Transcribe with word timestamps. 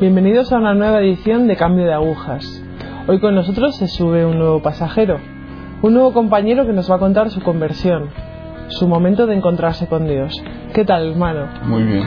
Bienvenidos 0.00 0.52
a 0.52 0.58
una 0.58 0.74
nueva 0.74 1.00
edición 1.00 1.48
de 1.48 1.56
Cambio 1.56 1.84
de 1.84 1.92
Agujas. 1.92 2.64
Hoy 3.08 3.18
con 3.18 3.34
nosotros 3.34 3.74
se 3.78 3.88
sube 3.88 4.24
un 4.24 4.38
nuevo 4.38 4.62
pasajero, 4.62 5.18
un 5.82 5.92
nuevo 5.92 6.12
compañero 6.12 6.64
que 6.64 6.72
nos 6.72 6.88
va 6.88 6.94
a 6.94 6.98
contar 7.00 7.30
su 7.30 7.40
conversión, 7.40 8.08
su 8.68 8.86
momento 8.86 9.26
de 9.26 9.34
encontrarse 9.34 9.88
con 9.88 10.06
Dios. 10.06 10.40
¿Qué 10.72 10.84
tal, 10.84 11.10
hermano? 11.10 11.48
Muy 11.64 11.82
bien. 11.82 12.04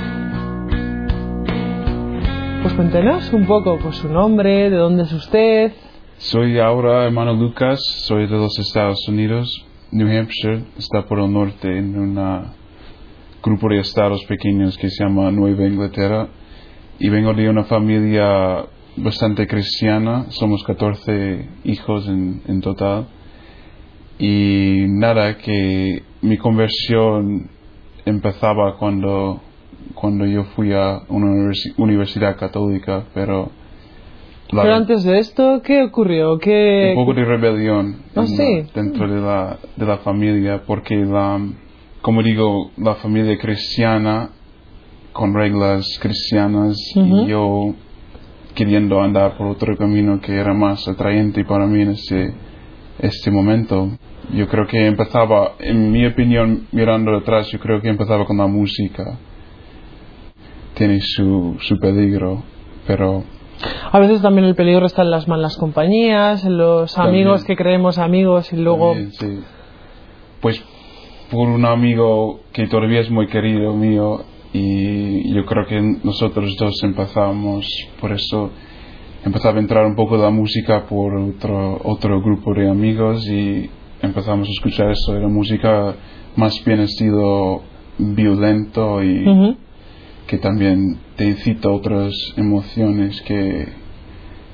Pues 2.62 2.74
cuéntenos 2.76 3.34
un 3.34 3.46
poco 3.46 3.78
por 3.78 3.94
su 3.94 4.08
nombre, 4.08 4.70
de 4.70 4.78
dónde 4.78 5.04
es 5.04 5.12
usted. 5.12 5.74
Soy 6.16 6.60
ahora 6.60 7.04
hermano 7.04 7.34
Lucas, 7.34 7.82
soy 8.08 8.26
de 8.26 8.38
los 8.38 8.58
Estados 8.58 9.06
Unidos. 9.10 9.66
New 9.92 10.08
Hampshire 10.08 10.64
está 10.78 11.04
por 11.04 11.20
el 11.20 11.30
norte 11.30 11.68
en 11.68 12.00
un 12.00 12.54
grupo 13.44 13.68
de 13.68 13.80
estados 13.80 14.24
pequeños 14.24 14.78
que 14.78 14.90
se 14.90 15.04
llama 15.04 15.30
Nueva 15.30 15.68
Inglaterra. 15.68 16.30
Y 17.04 17.10
vengo 17.10 17.34
de 17.34 17.50
una 17.50 17.64
familia 17.64 18.64
bastante 18.98 19.48
cristiana, 19.48 20.26
somos 20.30 20.64
14 20.64 21.48
hijos 21.64 22.08
en, 22.08 22.42
en 22.48 22.62
total. 22.62 23.08
Y 24.20 24.86
nada, 24.88 25.38
que 25.38 26.04
mi 26.22 26.38
conversión 26.38 27.50
empezaba 28.06 28.78
cuando, 28.78 29.42
cuando 29.96 30.26
yo 30.28 30.44
fui 30.56 30.74
a 30.74 31.00
una 31.10 31.28
universi- 31.28 31.74
universidad 31.78 32.38
católica, 32.38 33.06
pero... 33.16 33.50
la- 34.52 34.62
Pero 34.62 34.76
antes 34.76 35.04
de 35.04 35.18
esto, 35.20 35.62
¿qué 35.64 35.84
ocurrió? 35.84 36.38
¿Qué... 36.38 36.94
un 36.96 37.04
poco 37.06 37.16
de 37.16 37.26
rebelión 37.26 37.96
Ah, 38.16 38.22
en- 38.22 38.28
sí. 38.28 38.72
dentro 38.76 39.12
de 39.12 39.22
la, 39.22 39.58
de 39.76 39.86
la 39.88 39.98
familia, 40.00 40.62
porque 40.68 40.96
la, 40.98 41.40
como 42.02 42.22
digo, 42.22 42.72
la 42.78 42.94
familia 42.96 43.38
cristiana, 43.40 44.30
con 45.14 45.34
reglas 45.34 46.00
cristianas, 46.02 46.78
y 46.96 47.26
yo 47.28 47.74
queriendo 48.56 49.02
andar 49.02 49.38
por 49.38 49.48
otro 49.48 49.78
camino 49.78 50.20
que 50.22 50.36
era 50.36 50.54
más 50.54 50.88
atrayente 50.88 51.46
para 51.46 51.66
mí 51.68 51.82
en 51.82 51.92
este, 51.92 52.34
este 53.00 53.32
momento. 53.32 53.90
Yo 54.34 54.48
creo 54.48 54.68
que 54.68 54.86
empezaba, 54.88 55.54
en 55.60 55.92
mi 55.92 56.06
opinión, 56.06 56.68
mirando 56.72 57.16
atrás, 57.18 57.50
yo 57.52 57.60
creo 57.60 57.82
que 57.82 57.90
empezaba 57.90 58.26
con 58.26 58.38
la 58.38 58.48
música. 58.48 59.18
Tiene 60.76 61.00
su, 61.02 61.58
su 61.60 61.78
peligro, 61.80 62.44
pero 62.88 63.24
A 63.92 64.00
veces 64.00 64.22
también 64.22 64.46
el 64.48 64.56
peligro 64.56 64.86
está 64.86 65.02
en 65.02 65.12
las 65.12 65.28
malas 65.28 65.58
compañías, 65.58 66.46
en 66.46 66.58
los 66.58 66.94
También. 66.94 67.24
amigos 67.28 67.44
que 67.44 67.56
creemos 67.56 67.98
amigos 67.98 68.52
y 68.54 68.58
luego... 68.58 68.94
También, 68.94 69.12
sí. 69.14 69.40
Pues 70.42 70.64
por 71.30 71.48
un 71.50 71.66
amigo 71.66 72.42
que 72.52 72.68
todavía 72.68 73.02
es 73.02 73.12
muy 73.12 73.28
querido 73.28 73.74
mío 73.74 74.24
y 74.54 75.34
yo 75.34 75.46
creo 75.46 75.66
que 75.66 75.80
nosotros 76.04 76.56
dos 76.60 76.82
empezamos, 76.84 77.66
por 78.00 78.12
eso 78.12 78.52
empezaba 79.26 79.58
a 79.58 79.62
entrar 79.62 79.86
un 79.86 79.96
poco 79.96 80.18
la 80.18 80.30
música 80.30 80.86
por 80.88 81.16
otro, 81.16 81.80
otro 81.84 82.22
grupo 82.22 82.54
de 82.54 82.70
amigos 82.70 83.26
y 83.30 83.70
empezamos 84.02 84.48
a 84.48 84.52
escuchar 84.52 84.92
eso, 84.92 85.16
era 85.16 85.28
música 85.28 85.96
más 86.36 86.54
bien 86.66 86.80
estilo 86.82 87.62
violento 87.98 89.04
y 89.04 89.24
que 90.28 90.38
también 90.38 90.98
te 91.16 91.26
incita 91.28 91.70
a 91.70 91.74
otras 91.74 92.14
emociones 92.38 93.22
que, 93.22 93.68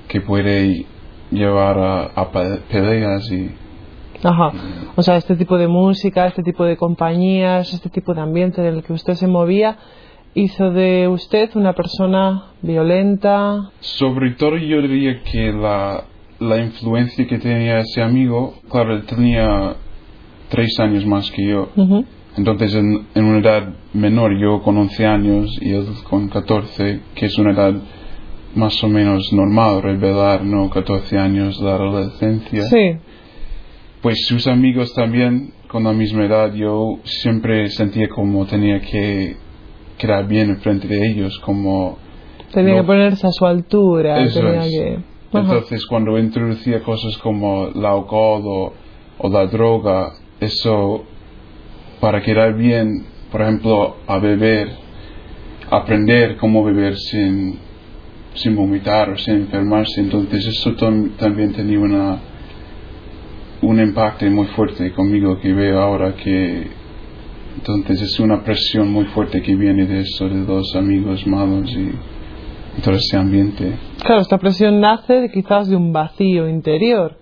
que 0.07 0.21
puede 0.21 0.85
llevar 1.31 1.77
a, 1.79 2.03
a 2.05 2.31
pe- 2.31 2.59
peleas 2.71 3.31
y 3.31 3.49
Ajá. 4.23 4.51
O 4.95 5.03
sea, 5.03 5.17
este 5.17 5.35
tipo 5.35 5.57
de 5.57 5.67
música, 5.67 6.27
este 6.27 6.43
tipo 6.43 6.65
de 6.65 6.77
compañías, 6.77 7.73
este 7.73 7.89
tipo 7.89 8.13
de 8.13 8.21
ambiente 8.21 8.61
en 8.61 8.75
el 8.75 8.83
que 8.83 8.93
usted 8.93 9.13
se 9.13 9.27
movía, 9.27 9.77
hizo 10.33 10.71
de 10.71 11.07
usted 11.07 11.49
una 11.55 11.73
persona 11.73 12.51
violenta. 12.61 13.71
Sobre 13.79 14.31
todo 14.31 14.57
yo 14.57 14.81
diría 14.81 15.21
que 15.23 15.51
la, 15.51 16.03
la 16.39 16.57
influencia 16.57 17.27
que 17.27 17.39
tenía 17.39 17.79
ese 17.79 18.01
amigo, 18.01 18.55
claro, 18.69 18.95
él 18.95 19.05
tenía 19.05 19.75
tres 20.49 20.79
años 20.79 21.05
más 21.05 21.29
que 21.31 21.45
yo. 21.45 21.69
Entonces 22.37 22.75
en, 22.75 23.07
en 23.15 23.25
una 23.25 23.39
edad 23.39 23.73
menor, 23.93 24.39
yo 24.39 24.61
con 24.61 24.77
11 24.77 25.05
años 25.05 25.57
y 25.61 25.71
él 25.71 25.87
con 26.09 26.29
14, 26.29 27.01
que 27.15 27.25
es 27.25 27.37
una 27.39 27.51
edad 27.51 27.73
más 28.55 28.83
o 28.83 28.89
menos 28.89 29.31
normal, 29.33 29.81
revelar, 29.81 30.43
¿no? 30.43 30.69
14 30.69 31.17
años, 31.17 31.59
la 31.61 31.75
adolescencia. 31.75 32.63
Sí. 32.63 32.97
Pues 34.01 34.25
sus 34.27 34.47
amigos 34.47 34.93
también, 34.93 35.51
con 35.67 35.83
la 35.83 35.93
misma 35.93 36.25
edad, 36.25 36.53
yo 36.53 36.99
siempre 37.03 37.69
sentía 37.69 38.07
como 38.09 38.45
tenía 38.45 38.79
que 38.79 39.35
quedar 39.97 40.27
bien 40.27 40.49
enfrente 40.51 40.87
de 40.87 41.07
ellos, 41.07 41.39
como 41.39 41.97
Tenía 42.53 42.75
No. 42.75 42.81
que 42.81 42.87
ponerse 42.87 43.27
a 43.27 43.31
su 43.31 43.45
altura. 43.45 44.15
Tenía 44.31 44.59
es. 44.59 44.69
que... 44.69 44.99
Ajá. 45.33 45.41
Entonces, 45.41 45.85
cuando 45.87 46.17
introducía 46.17 46.81
cosas 46.81 47.17
como 47.17 47.67
el 47.67 47.85
alcohol 47.85 48.41
o, 48.45 48.73
o 49.17 49.29
la 49.29 49.45
droga, 49.47 50.13
eso, 50.39 51.03
para 51.99 52.21
quedar 52.21 52.55
bien, 52.55 53.05
por 53.31 53.41
ejemplo, 53.41 53.97
a 54.07 54.19
beber, 54.19 54.69
aprender 55.69 56.37
cómo 56.37 56.63
beber 56.63 56.95
sin, 56.97 57.57
sin 58.35 58.55
vomitar 58.55 59.09
o 59.09 59.17
sin 59.17 59.35
enfermarse, 59.35 59.99
entonces 59.99 60.47
eso 60.47 60.71
tam- 60.75 61.17
también 61.17 61.51
tenía 61.53 61.79
una, 61.79 62.19
un 63.61 63.79
impacto 63.79 64.25
muy 64.27 64.47
fuerte 64.47 64.91
conmigo 64.93 65.39
que 65.39 65.53
veo 65.53 65.79
ahora 65.79 66.15
que 66.15 66.67
entonces 67.57 68.01
es 68.01 68.19
una 68.19 68.43
presión 68.43 68.91
muy 68.91 69.05
fuerte 69.05 69.41
que 69.41 69.55
viene 69.55 69.85
de 69.85 70.01
eso, 70.01 70.29
de 70.29 70.45
los 70.45 70.75
amigos 70.75 71.25
malos 71.25 71.71
y 71.71 72.81
todo 72.81 72.95
ese 72.95 73.17
ambiente. 73.17 73.77
Claro, 74.03 74.21
esta 74.21 74.37
presión 74.37 74.79
nace 74.79 75.13
de, 75.13 75.31
quizás 75.31 75.67
de 75.67 75.75
un 75.75 75.91
vacío 75.91 76.47
interior. 76.47 77.17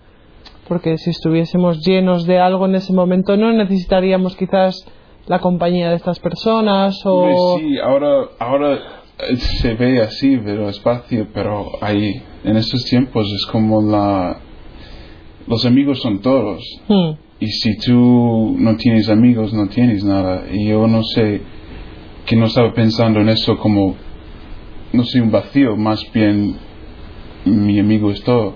Porque 0.68 0.98
si 0.98 1.12
estuviésemos 1.12 1.86
llenos 1.86 2.26
de 2.26 2.40
algo 2.40 2.66
en 2.66 2.76
ese 2.76 2.92
momento, 2.92 3.38
no 3.38 3.54
necesitaríamos 3.54 4.36
quizás 4.36 4.86
la 5.28 5.40
compañía 5.40 5.90
de 5.90 5.96
estas 5.96 6.20
personas 6.20 7.00
o... 7.06 7.58
Sí, 7.60 7.78
ahora, 7.80 8.26
ahora 8.40 8.74
eh, 9.20 9.36
se 9.38 9.76
ve 9.76 10.02
así, 10.02 10.38
pero 10.44 10.70
espacio, 10.70 11.28
pero 11.34 11.72
ahí, 11.82 12.22
en 12.44 12.58
estos 12.58 12.84
tiempos 12.86 13.32
es 13.32 13.46
como 13.46 13.82
la... 13.82 14.42
Los 15.48 15.66
amigos 15.66 16.00
son 16.02 16.20
todos. 16.20 16.64
Hmm. 16.88 17.12
Y 17.40 17.48
si 17.48 17.78
tú 17.78 18.56
no 18.58 18.76
tienes 18.78 19.10
amigos, 19.10 19.54
no 19.54 19.68
tienes 19.68 20.04
nada. 20.04 20.46
Y 20.52 20.70
yo 20.70 20.88
no 20.88 21.04
sé, 21.04 21.42
que 22.26 22.36
no 22.36 22.46
estaba 22.46 22.74
pensando 22.74 23.20
en 23.20 23.30
eso 23.30 23.58
como, 23.58 23.96
no 24.94 25.04
sé, 25.04 25.22
un 25.22 25.32
vacío, 25.32 25.76
más 25.76 26.02
bien 26.14 26.56
mi 27.46 27.80
amigo 27.80 28.10
es 28.12 28.24
todo. 28.24 28.56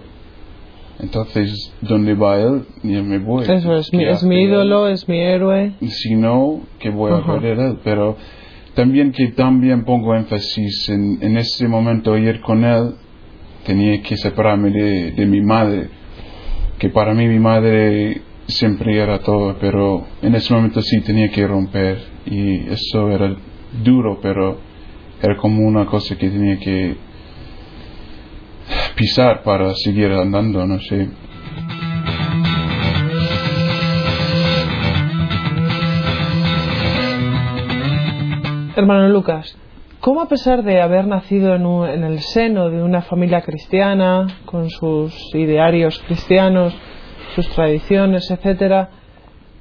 Entonces, 1.00 1.74
¿dónde 1.82 2.14
va 2.14 2.40
él? 2.40 2.64
Yo 2.84 3.04
me 3.04 3.20
voy. 3.20 3.44
Eso 3.48 3.76
es, 3.78 3.94
mi, 3.94 4.00
¿Qué 4.00 4.12
es 4.12 4.24
mi 4.24 4.36
él? 4.36 4.50
ídolo, 4.50 4.88
es 4.88 5.08
mi 5.08 5.20
héroe. 5.20 5.74
si 5.88 6.16
no, 6.16 6.62
que 6.80 6.90
voy 6.90 7.12
a 7.12 7.18
Ajá. 7.18 7.34
perder 7.40 7.60
él. 7.60 7.78
Pero 7.84 8.18
también 8.74 9.12
que 9.12 9.30
también 9.30 9.86
pongo 9.86 10.16
énfasis 10.16 10.90
en, 10.90 11.20
en 11.22 11.38
ese 11.38 11.68
momento 11.68 12.18
ir 12.18 12.42
con 12.42 12.64
él, 12.66 12.96
tenía 13.66 14.02
que 14.02 14.18
separarme 14.18 14.72
de, 14.72 15.12
de 15.12 15.26
mi 15.26 15.42
madre, 15.42 15.90
que 16.80 16.90
para 16.90 17.14
mí 17.14 17.28
mi 17.28 17.40
madre 17.40 18.22
siempre 18.48 18.98
era 18.98 19.20
todo, 19.20 19.58
pero 19.60 20.08
en 20.22 20.34
ese 20.34 20.54
momento 20.54 20.82
sí 20.82 21.02
tenía 21.02 21.30
que 21.30 21.46
romper 21.46 22.00
y 22.26 22.70
eso 22.70 23.12
era 23.12 23.36
duro, 23.84 24.20
pero 24.22 24.58
era 25.22 25.36
como 25.36 25.68
una 25.68 25.86
cosa 25.86 26.18
que 26.18 26.30
tenía 26.30 26.58
que 26.58 26.96
pisar 28.96 29.44
para 29.44 29.74
seguir 29.76 30.12
andando, 30.12 30.66
no 30.66 30.80
sé. 30.80 31.10
Hermano 38.78 39.10
Lucas, 39.10 39.58
¿cómo 40.02 40.22
a 40.22 40.28
pesar 40.28 40.64
de 40.64 40.82
haber 40.82 41.08
nacido 41.08 41.56
en, 41.56 41.66
un- 41.66 41.88
en 41.88 42.04
el 42.04 42.20
seno 42.20 42.70
de 42.70 42.82
una 42.82 43.02
familia 43.02 43.42
cristiana, 43.42 44.28
con 44.46 44.70
sus 44.70 45.14
idearios 45.36 46.00
cristianos, 46.08 46.74
sus 47.36 47.48
tradiciones, 47.50 48.30
etcétera, 48.32 48.90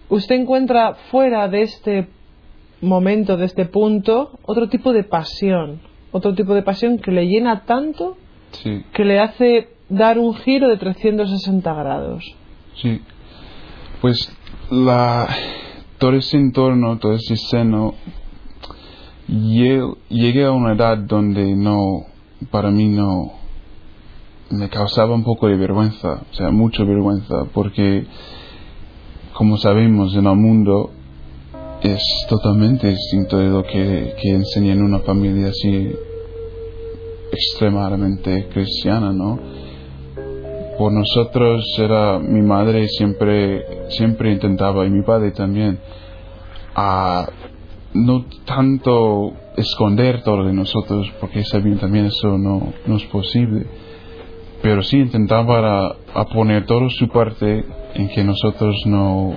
usted 0.08 0.36
encuentra 0.36 0.94
fuera 1.10 1.48
de 1.48 1.62
este 1.62 2.08
momento, 2.80 3.36
de 3.36 3.44
este 3.46 3.64
punto, 3.66 4.38
otro 4.44 4.68
tipo 4.68 4.92
de 4.92 5.04
pasión, 5.04 5.80
otro 6.12 6.34
tipo 6.34 6.54
de 6.54 6.62
pasión 6.62 6.98
que 6.98 7.10
le 7.10 7.26
llena 7.26 7.64
tanto 7.64 8.16
Sí. 8.52 8.82
que 8.94 9.04
le 9.04 9.18
hace 9.20 9.68
dar 9.90 10.18
un 10.18 10.34
giro 10.34 10.68
de 10.68 10.78
360 10.78 11.74
grados? 11.74 12.24
Sí, 12.76 13.02
pues 14.00 14.16
la, 14.70 15.26
todo 15.98 16.12
ese 16.12 16.38
entorno, 16.38 16.96
todo 16.98 17.12
ese 17.12 17.36
seno, 17.36 17.94
llegué 19.28 20.44
a 20.44 20.52
una 20.52 20.72
edad 20.72 20.98
donde 20.98 21.54
no, 21.54 22.06
para 22.50 22.70
mí 22.70 22.88
no, 22.88 23.32
me 24.50 24.68
causaba 24.70 25.14
un 25.14 25.24
poco 25.24 25.48
de 25.48 25.56
vergüenza, 25.56 26.22
o 26.30 26.34
sea, 26.34 26.50
mucha 26.50 26.82
vergüenza, 26.84 27.44
porque 27.52 28.06
como 29.34 29.58
sabemos 29.58 30.14
en 30.16 30.26
el 30.26 30.36
mundo 30.36 30.90
es 31.82 32.02
totalmente 32.28 32.88
distinto 32.88 33.38
de 33.38 33.50
lo 33.50 33.62
que, 33.62 34.14
que 34.20 34.30
enseña 34.30 34.72
en 34.72 34.82
una 34.82 35.00
familia 35.00 35.48
así 35.48 35.92
extremadamente 37.30 38.48
cristiana, 38.48 39.12
¿no? 39.12 39.38
Por 40.78 40.92
nosotros 40.92 41.64
era 41.78 42.18
mi 42.18 42.40
madre 42.40 42.88
siempre 42.88 43.90
siempre 43.90 44.32
intentaba 44.32 44.86
y 44.86 44.90
mi 44.90 45.02
padre 45.02 45.32
también 45.32 45.78
a 46.74 47.28
no 47.94 48.24
tanto 48.44 49.32
esconder 49.56 50.22
todo 50.22 50.44
de 50.44 50.52
nosotros 50.52 51.10
porque 51.20 51.44
sabían 51.44 51.78
también 51.78 52.06
eso 52.06 52.38
no, 52.38 52.72
no 52.86 52.96
es 52.96 53.04
posible. 53.04 53.66
Pero 54.62 54.82
sí 54.82 54.98
intentaba 54.98 55.96
a, 56.14 56.24
poner 56.26 56.66
toda 56.66 56.88
su 56.90 57.08
parte 57.08 57.64
en 57.94 58.08
que 58.08 58.24
nosotros 58.24 58.76
no 58.86 59.34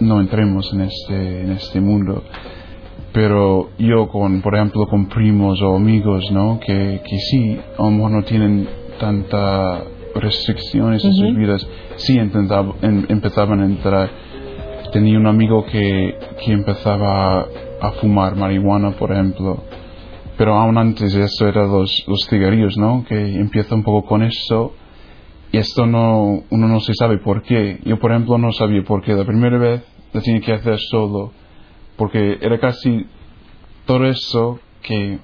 no 0.00 0.20
entremos 0.20 0.72
en 0.72 0.82
este 0.82 1.40
en 1.42 1.52
este 1.52 1.80
mundo. 1.80 2.22
Pero 3.12 3.70
yo 3.78 4.08
con 4.08 4.40
por 4.42 4.54
ejemplo 4.54 4.86
con 4.86 5.08
primos 5.08 5.60
o 5.62 5.76
amigos 5.76 6.30
no 6.30 6.60
que, 6.60 7.00
que 7.04 7.18
sí 7.18 7.58
a 7.78 7.82
lo 7.82 7.90
mejor 7.90 8.10
no 8.12 8.22
tienen 8.22 8.68
tanta 8.98 9.82
restricciones 10.14 11.04
en 11.04 11.14
sus 11.14 11.36
vidas 11.36 11.66
sí 11.96 12.18
intentaba, 12.18 12.74
em, 12.82 13.06
empezaban 13.08 13.60
a 13.60 13.66
entrar 13.66 14.10
tenía 14.90 15.18
un 15.18 15.26
amigo 15.26 15.64
que, 15.66 16.18
que 16.44 16.52
empezaba 16.52 17.46
a 17.80 17.92
fumar 18.00 18.36
marihuana 18.36 18.92
por 18.92 19.12
ejemplo. 19.12 19.62
Pero 20.36 20.54
aún 20.54 20.78
antes 20.78 21.12
de 21.12 21.24
eso 21.24 21.48
eran 21.48 21.70
los, 21.70 22.04
los 22.06 22.26
cigarrillos 22.28 22.76
no 22.76 23.04
que 23.06 23.14
empieza 23.14 23.74
un 23.74 23.82
poco 23.82 24.06
con 24.08 24.22
eso. 24.22 24.74
Y 25.52 25.58
esto 25.58 25.86
no 25.86 26.42
uno 26.48 26.68
no 26.68 26.80
se 26.80 26.94
sabe 26.94 27.18
por 27.18 27.42
qué. 27.42 27.80
Yo 27.84 27.98
por 27.98 28.12
ejemplo 28.12 28.38
no 28.38 28.52
sabía 28.52 28.82
por 28.82 29.02
qué. 29.02 29.14
La 29.14 29.24
primera 29.24 29.58
vez 29.58 29.82
lo 30.12 30.22
tenía 30.22 30.40
que 30.40 30.52
hacer 30.52 30.78
solo 30.78 31.32
porque 31.96 32.38
era 32.40 32.58
casi 32.58 33.06
todo 33.84 34.06
eso 34.06 34.58
que 34.80 35.18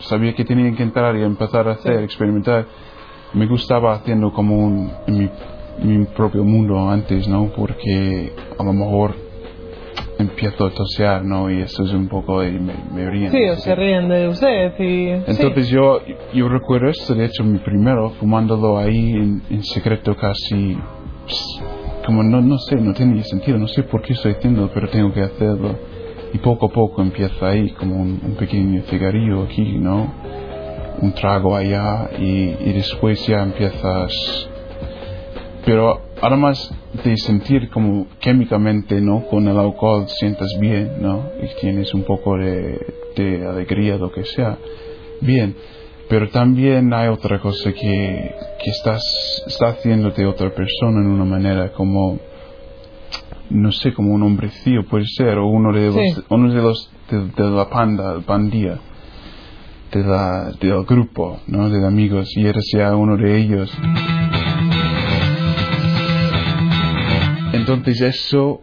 sabía 0.00 0.34
que 0.34 0.44
tenía 0.44 0.74
que 0.74 0.82
entrar 0.82 1.14
y 1.16 1.22
empezar 1.22 1.68
a 1.68 1.72
hacer, 1.72 2.02
experimentar. 2.02 2.66
Me 3.34 3.46
gustaba 3.46 3.94
haciendo 3.94 4.32
como 4.32 4.56
un, 4.56 4.92
en 5.06 5.18
mi, 5.18 5.30
propio 6.16 6.44
mundo 6.44 6.88
antes, 6.88 7.26
¿no? 7.28 7.52
Porque 7.54 8.32
a 8.58 8.62
lo 8.62 8.72
mejor 8.72 9.14
empiezo 10.18 10.66
a 10.66 10.70
tosear, 10.70 11.24
¿no? 11.24 11.50
Y 11.50 11.62
eso 11.62 11.82
es 11.82 11.92
un 11.92 12.08
poco, 12.08 12.44
y 12.44 12.52
me, 12.52 12.74
me 12.94 13.10
ríen. 13.10 13.30
Sí, 13.32 13.48
o 13.48 13.56
se 13.56 13.74
ríen 13.74 14.08
de 14.08 14.28
usted 14.28 14.72
y... 14.78 15.08
Entonces 15.08 15.68
yo, 15.68 16.00
yo 16.34 16.48
recuerdo 16.48 16.90
esto, 16.90 17.14
de 17.14 17.24
hecho, 17.24 17.42
mi 17.44 17.58
primero, 17.58 18.10
fumándolo 18.20 18.78
ahí 18.78 19.12
en, 19.12 19.42
en 19.50 19.64
secreto 19.64 20.16
casi 20.16 20.76
como 22.04 22.22
no, 22.22 22.40
no 22.40 22.58
sé, 22.58 22.76
no 22.76 22.92
tiene 22.92 23.22
sentido, 23.22 23.58
no 23.58 23.68
sé 23.68 23.82
por 23.84 24.02
qué 24.02 24.14
estoy 24.14 24.32
haciendo, 24.32 24.68
pero 24.74 24.88
tengo 24.88 25.12
que 25.12 25.22
hacerlo. 25.22 25.76
Y 26.32 26.38
poco 26.38 26.66
a 26.66 26.68
poco 26.68 27.02
empieza 27.02 27.48
ahí 27.48 27.70
como 27.70 27.96
un, 27.96 28.36
pequeño 28.38 28.82
cigarrillo 28.82 29.42
aquí, 29.42 29.78
¿no? 29.78 30.12
Un 31.00 31.12
trago 31.12 31.54
allá 31.56 32.10
y, 32.18 32.56
y 32.60 32.72
después 32.72 33.24
ya 33.26 33.42
empiezas... 33.42 34.49
Pero 35.64 36.00
además 36.22 36.72
de 37.04 37.16
sentir 37.16 37.68
como 37.70 38.06
químicamente, 38.18 39.00
¿no? 39.00 39.26
Con 39.26 39.46
el 39.46 39.58
alcohol 39.58 40.06
sientas 40.08 40.48
bien, 40.60 41.00
¿no? 41.00 41.30
Y 41.42 41.60
tienes 41.60 41.92
un 41.94 42.04
poco 42.04 42.36
de, 42.36 42.78
de 43.16 43.46
alegría, 43.46 43.96
lo 43.96 44.10
que 44.10 44.24
sea. 44.24 44.58
Bien 45.20 45.54
pero 46.10 46.28
también 46.28 46.92
hay 46.92 47.06
otra 47.06 47.38
cosa 47.38 47.72
que, 47.72 48.34
que 48.62 48.70
estás 48.70 49.00
está 49.46 49.68
haciéndote 49.68 50.26
otra 50.26 50.50
persona 50.50 50.98
en 50.98 51.06
una 51.06 51.24
manera 51.24 51.72
como 51.72 52.18
no 53.48 53.70
sé 53.70 53.94
como 53.94 54.12
un 54.12 54.24
hombrecillo 54.24 54.84
puede 54.88 55.06
ser 55.06 55.38
o 55.38 55.46
uno 55.46 55.72
de 55.72 55.86
los 55.86 56.24
uno 56.28 56.52
de 56.52 56.60
los 56.60 56.90
de, 57.10 57.50
la 57.50 57.70
panda 57.70 58.20
pandilla 58.26 58.80
de 59.92 60.02
la, 60.02 60.50
del 60.60 60.84
grupo 60.84 61.38
¿no? 61.46 61.70
de 61.70 61.86
amigos 61.86 62.28
y 62.36 62.44
eres 62.44 62.68
ya 62.76 62.96
uno 62.96 63.16
de 63.16 63.38
ellos 63.38 63.72
entonces 67.60 68.00
eso 68.00 68.62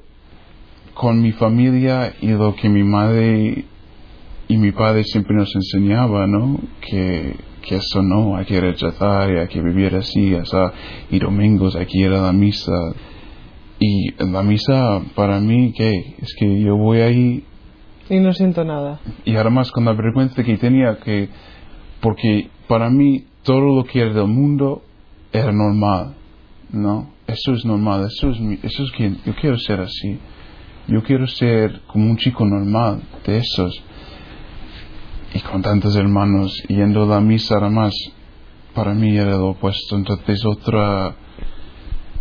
con 0.93 1.21
mi 1.21 1.31
familia 1.31 2.13
y 2.21 2.29
lo 2.29 2.55
que 2.55 2.69
mi 2.69 2.83
madre 2.83 3.65
y 4.47 4.57
mi 4.57 4.71
padre 4.71 5.03
siempre 5.03 5.35
nos 5.35 5.53
enseñaba, 5.55 6.25
¿no? 6.25 6.59
Que, 6.81 7.35
que 7.61 7.75
eso 7.75 8.01
no, 8.01 8.37
hay 8.37 8.45
que 8.45 8.59
rechazar, 8.59 9.29
y 9.31 9.37
hay 9.37 9.47
que 9.47 9.61
vivir 9.61 9.95
así, 9.95 10.33
o 10.33 10.43
y 11.11 11.19
domingos 11.19 11.75
hay 11.75 11.85
que 11.85 11.99
ir 11.99 12.11
a 12.13 12.21
la 12.21 12.31
misa. 12.31 12.71
Y 13.79 14.13
la 14.23 14.41
misa, 14.41 15.01
para 15.15 15.39
mí, 15.39 15.73
¿qué? 15.75 16.15
Es 16.19 16.33
que 16.35 16.61
yo 16.61 16.77
voy 16.77 17.01
ahí... 17.01 17.43
Y 18.09 18.19
no 18.19 18.33
siento 18.33 18.63
nada. 18.63 18.99
Y 19.25 19.35
además 19.35 19.69
con 19.71 19.85
la 19.85 19.93
vergüenza 19.93 20.43
que 20.43 20.57
tenía, 20.57 20.97
que... 20.97 21.29
Porque 21.99 22.49
para 22.67 22.89
mí 22.89 23.25
todo 23.43 23.59
lo 23.59 23.83
que 23.83 24.01
era 24.01 24.13
del 24.13 24.27
mundo 24.27 24.81
era 25.31 25.51
normal, 25.51 26.15
¿no? 26.71 27.13
Eso 27.27 27.53
es 27.53 27.65
normal, 27.65 28.07
eso 28.07 28.29
es, 28.29 28.37
eso 28.63 28.83
es 28.83 28.91
que 28.91 29.15
yo 29.25 29.35
quiero 29.35 29.57
ser 29.57 29.81
así. 29.81 30.19
Yo 30.87 31.03
quiero 31.03 31.27
ser 31.27 31.81
como 31.87 32.09
un 32.09 32.17
chico 32.17 32.45
normal, 32.45 33.01
de 33.25 33.37
esos 33.39 33.83
y 35.33 35.39
con 35.41 35.61
tantos 35.61 35.95
hermanos 35.95 36.63
yendo 36.67 37.03
a 37.03 37.05
la 37.05 37.21
misa 37.21 37.57
además 37.57 37.93
para 38.73 38.93
mí 38.93 39.17
era 39.17 39.37
lo 39.37 39.49
opuesto 39.49 39.95
entonces 39.95 40.43
otra 40.45 41.15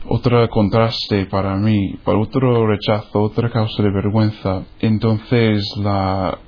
otro 0.09 0.49
contraste 0.49 1.27
para 1.27 1.57
mí 1.57 1.95
para 2.05 2.19
otro 2.19 2.67
rechazo 2.67 3.23
otra 3.23 3.51
causa 3.51 3.83
de 3.83 3.91
vergüenza 3.91 4.65
entonces 4.81 5.65
la 5.79 6.39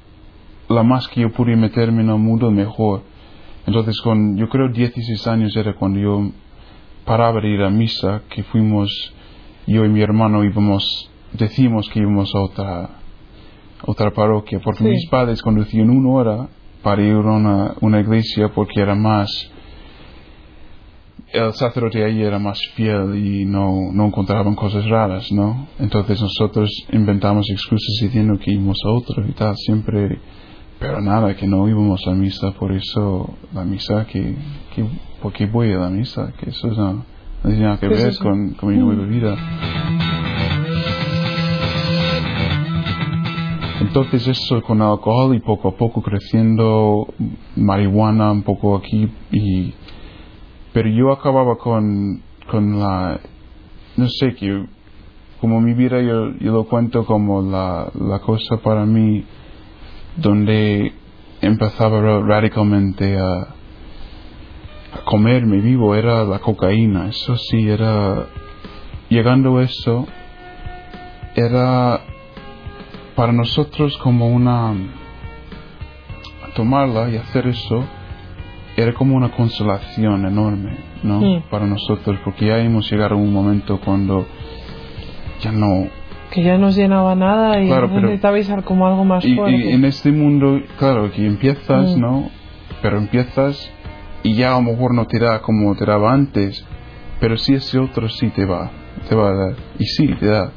la 0.68 0.82
más 0.82 1.06
que 1.08 1.22
yo 1.22 1.32
pude 1.32 1.56
meterme 1.56 2.02
en 2.02 2.10
el 2.10 2.18
mundo 2.18 2.50
mejor 2.50 3.02
entonces 3.66 4.00
con 4.00 4.36
yo 4.36 4.48
creo 4.48 4.68
16 4.68 5.26
años 5.28 5.56
era 5.56 5.76
cuando 5.76 6.00
yo 6.00 6.30
paraba 7.08 7.40
de 7.40 7.48
ir 7.48 7.62
a 7.62 7.70
misa 7.70 8.22
que 8.28 8.44
fuimos 8.44 8.88
yo 9.66 9.84
y 9.84 9.88
mi 9.88 10.02
hermano 10.02 10.44
íbamos 10.44 11.10
decimos 11.32 11.88
que 11.88 11.98
íbamos 11.98 12.32
a 12.34 12.40
otra 12.40 12.90
otra 13.84 14.10
parroquia, 14.12 14.60
porque 14.60 14.84
mis 14.84 15.08
padres 15.08 15.42
conducían 15.42 15.90
una 15.90 16.10
hora 16.10 16.48
para 16.82 17.02
ir 17.02 17.14
a 17.14 17.74
una, 17.80 18.00
iglesia 18.00 18.48
porque 18.48 18.80
era 18.80 18.94
más, 18.94 19.30
el 21.32 21.52
sacerdote 21.52 22.04
ahí 22.04 22.22
era 22.22 22.38
más 22.38 22.60
fiel 22.74 23.16
y 23.16 23.44
no, 23.44 23.92
no 23.92 24.06
encontraban 24.06 24.54
cosas 24.54 24.86
raras, 24.88 25.30
¿no? 25.32 25.68
Entonces 25.78 26.20
nosotros 26.20 26.70
inventamos 26.92 27.48
excusas 27.50 27.98
diciendo 28.02 28.38
que 28.38 28.52
íbamos 28.52 28.78
a 28.84 28.90
otro 28.90 29.26
y 29.26 29.32
tal, 29.32 29.54
siempre, 29.56 30.18
pero 30.78 31.00
nada, 31.00 31.34
que 31.34 31.46
no 31.46 31.68
íbamos 31.68 32.06
a 32.06 32.12
misa, 32.12 32.52
por 32.52 32.72
eso 32.72 33.34
la 33.52 33.64
misa, 33.64 34.06
que, 34.06 34.36
que 34.74 34.84
¿por 35.20 35.32
qué 35.32 35.46
voy 35.46 35.72
a 35.72 35.78
la 35.78 35.90
misa? 35.90 36.32
Que 36.38 36.50
eso 36.50 36.68
no, 36.68 36.92
no 36.92 37.04
tiene 37.42 37.62
nada 37.64 37.78
que 37.78 37.88
ver 37.88 38.16
con, 38.18 38.50
con 38.54 38.68
mi 38.68 38.76
nueva 38.76 39.04
vida. 39.04 39.36
Entonces 43.80 44.28
eso 44.28 44.62
con 44.62 44.82
alcohol 44.82 45.34
y 45.34 45.40
poco 45.40 45.68
a 45.68 45.76
poco 45.76 46.02
creciendo 46.02 47.08
marihuana 47.56 48.30
un 48.30 48.42
poco 48.42 48.76
aquí 48.76 49.08
y 49.32 49.72
pero 50.72 50.90
yo 50.90 51.10
acababa 51.10 51.56
con, 51.56 52.20
con 52.50 52.78
la 52.78 53.18
no 53.96 54.08
sé 54.08 54.34
que 54.34 54.66
como 55.40 55.60
mi 55.60 55.72
vida 55.74 56.02
yo, 56.02 56.32
yo 56.38 56.52
lo 56.52 56.64
cuento 56.64 57.06
como 57.06 57.40
la, 57.40 57.90
la 57.94 58.18
cosa 58.18 58.58
para 58.58 58.84
mí 58.84 59.24
donde 60.18 60.92
empezaba 61.40 62.20
radicalmente 62.20 63.18
a, 63.18 63.40
a 64.92 65.04
comerme 65.04 65.60
vivo 65.60 65.94
era 65.94 66.24
la 66.24 66.40
cocaína 66.40 67.08
eso 67.08 67.36
sí 67.36 67.68
era 67.68 68.26
llegando 69.08 69.58
a 69.58 69.62
eso 69.64 70.06
era 71.34 72.00
para 73.14 73.32
nosotros 73.32 73.96
como 73.98 74.28
una 74.28 74.74
tomarla 76.54 77.08
y 77.10 77.16
hacer 77.16 77.46
eso 77.46 77.84
era 78.76 78.92
como 78.92 79.16
una 79.16 79.30
consolación 79.30 80.24
enorme, 80.24 80.76
¿no? 81.02 81.42
Para 81.50 81.66
nosotros, 81.66 82.18
porque 82.24 82.46
ya 82.46 82.58
hemos 82.58 82.90
llegado 82.90 83.14
a 83.14 83.18
un 83.18 83.32
momento 83.32 83.80
cuando 83.80 84.24
ya 85.40 85.50
no... 85.50 85.88
Que 86.30 86.42
ya 86.42 86.58
nos 86.58 86.76
llenaba 86.76 87.14
nada 87.14 87.60
y 87.60 87.68
claro, 87.68 87.88
necesitabais 87.88 88.50
como 88.64 88.86
algo 88.86 89.04
más 89.04 89.24
fuerte. 89.24 89.56
Y 89.56 89.72
en 89.72 89.84
este 89.84 90.12
mundo, 90.12 90.60
claro, 90.78 91.10
que 91.10 91.24
empiezas, 91.24 91.96
mm. 91.96 92.00
¿no? 92.00 92.30
Pero 92.82 92.98
empiezas 92.98 93.70
y 94.22 94.34
ya 94.34 94.52
a 94.52 94.60
lo 94.60 94.62
mejor 94.62 94.94
no 94.94 95.06
te 95.06 95.18
da 95.18 95.40
como 95.40 95.74
te 95.74 95.86
daba 95.86 96.12
antes, 96.12 96.64
pero 97.20 97.36
si 97.36 97.54
ese 97.54 97.78
otro 97.78 98.08
sí 98.08 98.28
te 98.28 98.44
va, 98.44 98.70
te 99.08 99.14
va 99.14 99.30
a 99.30 99.34
dar. 99.34 99.56
Y 99.78 99.84
sí, 99.84 100.06
te 100.20 100.26
da 100.26 100.52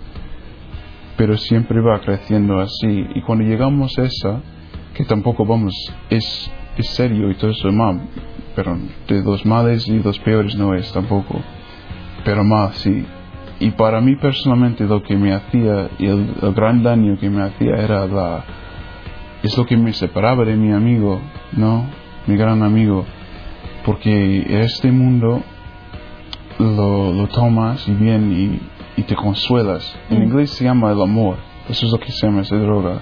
pero 1.22 1.38
siempre 1.38 1.80
va 1.82 2.02
creciendo 2.02 2.60
así. 2.60 3.06
Y 3.14 3.22
cuando 3.22 3.44
llegamos 3.44 3.96
a 4.00 4.06
esa, 4.06 4.42
que 4.96 5.06
tampoco 5.06 5.46
vamos, 5.46 5.74
es, 6.10 6.52
es 6.76 6.90
serio 6.90 7.30
y 7.30 7.36
todo 7.36 7.52
eso 7.52 7.72
mal, 7.72 8.02
pero 8.56 8.76
de 9.08 9.22
dos 9.22 9.46
males 9.46 9.88
y 9.88 10.00
dos 10.00 10.18
peores 10.18 10.56
no 10.56 10.74
es 10.74 10.92
tampoco, 10.92 11.40
pero 12.26 12.44
más 12.44 12.76
sí. 12.78 13.06
Y 13.62 13.70
para 13.72 14.02
mí 14.02 14.16
personalmente 14.16 14.86
lo 14.86 15.04
que 15.04 15.16
me 15.16 15.34
hacía, 15.34 15.90
y 16.00 16.08
el, 16.08 16.34
gran 16.56 16.82
daño 16.82 17.18
que 17.20 17.30
me 17.30 17.44
hacía 17.44 17.76
era 17.76 18.08
la, 18.08 18.44
es 19.44 19.56
lo 19.58 19.66
que 19.68 19.78
me 19.78 19.94
separaba 19.94 20.44
de 20.46 20.56
mi 20.56 20.72
amigo, 20.74 21.22
¿no? 21.54 21.86
mi 22.26 22.36
gran 22.38 22.64
amigo, 22.64 23.06
porque 23.86 24.46
este 24.64 24.92
mundo 24.92 25.44
lo, 26.60 27.14
lo 27.14 27.28
tomas 27.28 27.88
y 27.88 27.94
bien 27.94 28.32
y, 28.98 29.00
y 29.02 29.04
te 29.04 29.16
consuelas. 29.16 29.96
En 30.10 30.20
Mm. 30.20 30.24
inglés 30.24 30.50
se 30.52 30.64
llama 30.64 30.92
el 30.92 31.02
amor, 31.02 31.38
eso 31.70 31.86
es 31.86 31.92
lo 31.92 32.00
que 32.00 32.12
se 32.12 32.26
llama 32.26 32.42
esa 32.42 32.58
droga, 32.58 33.00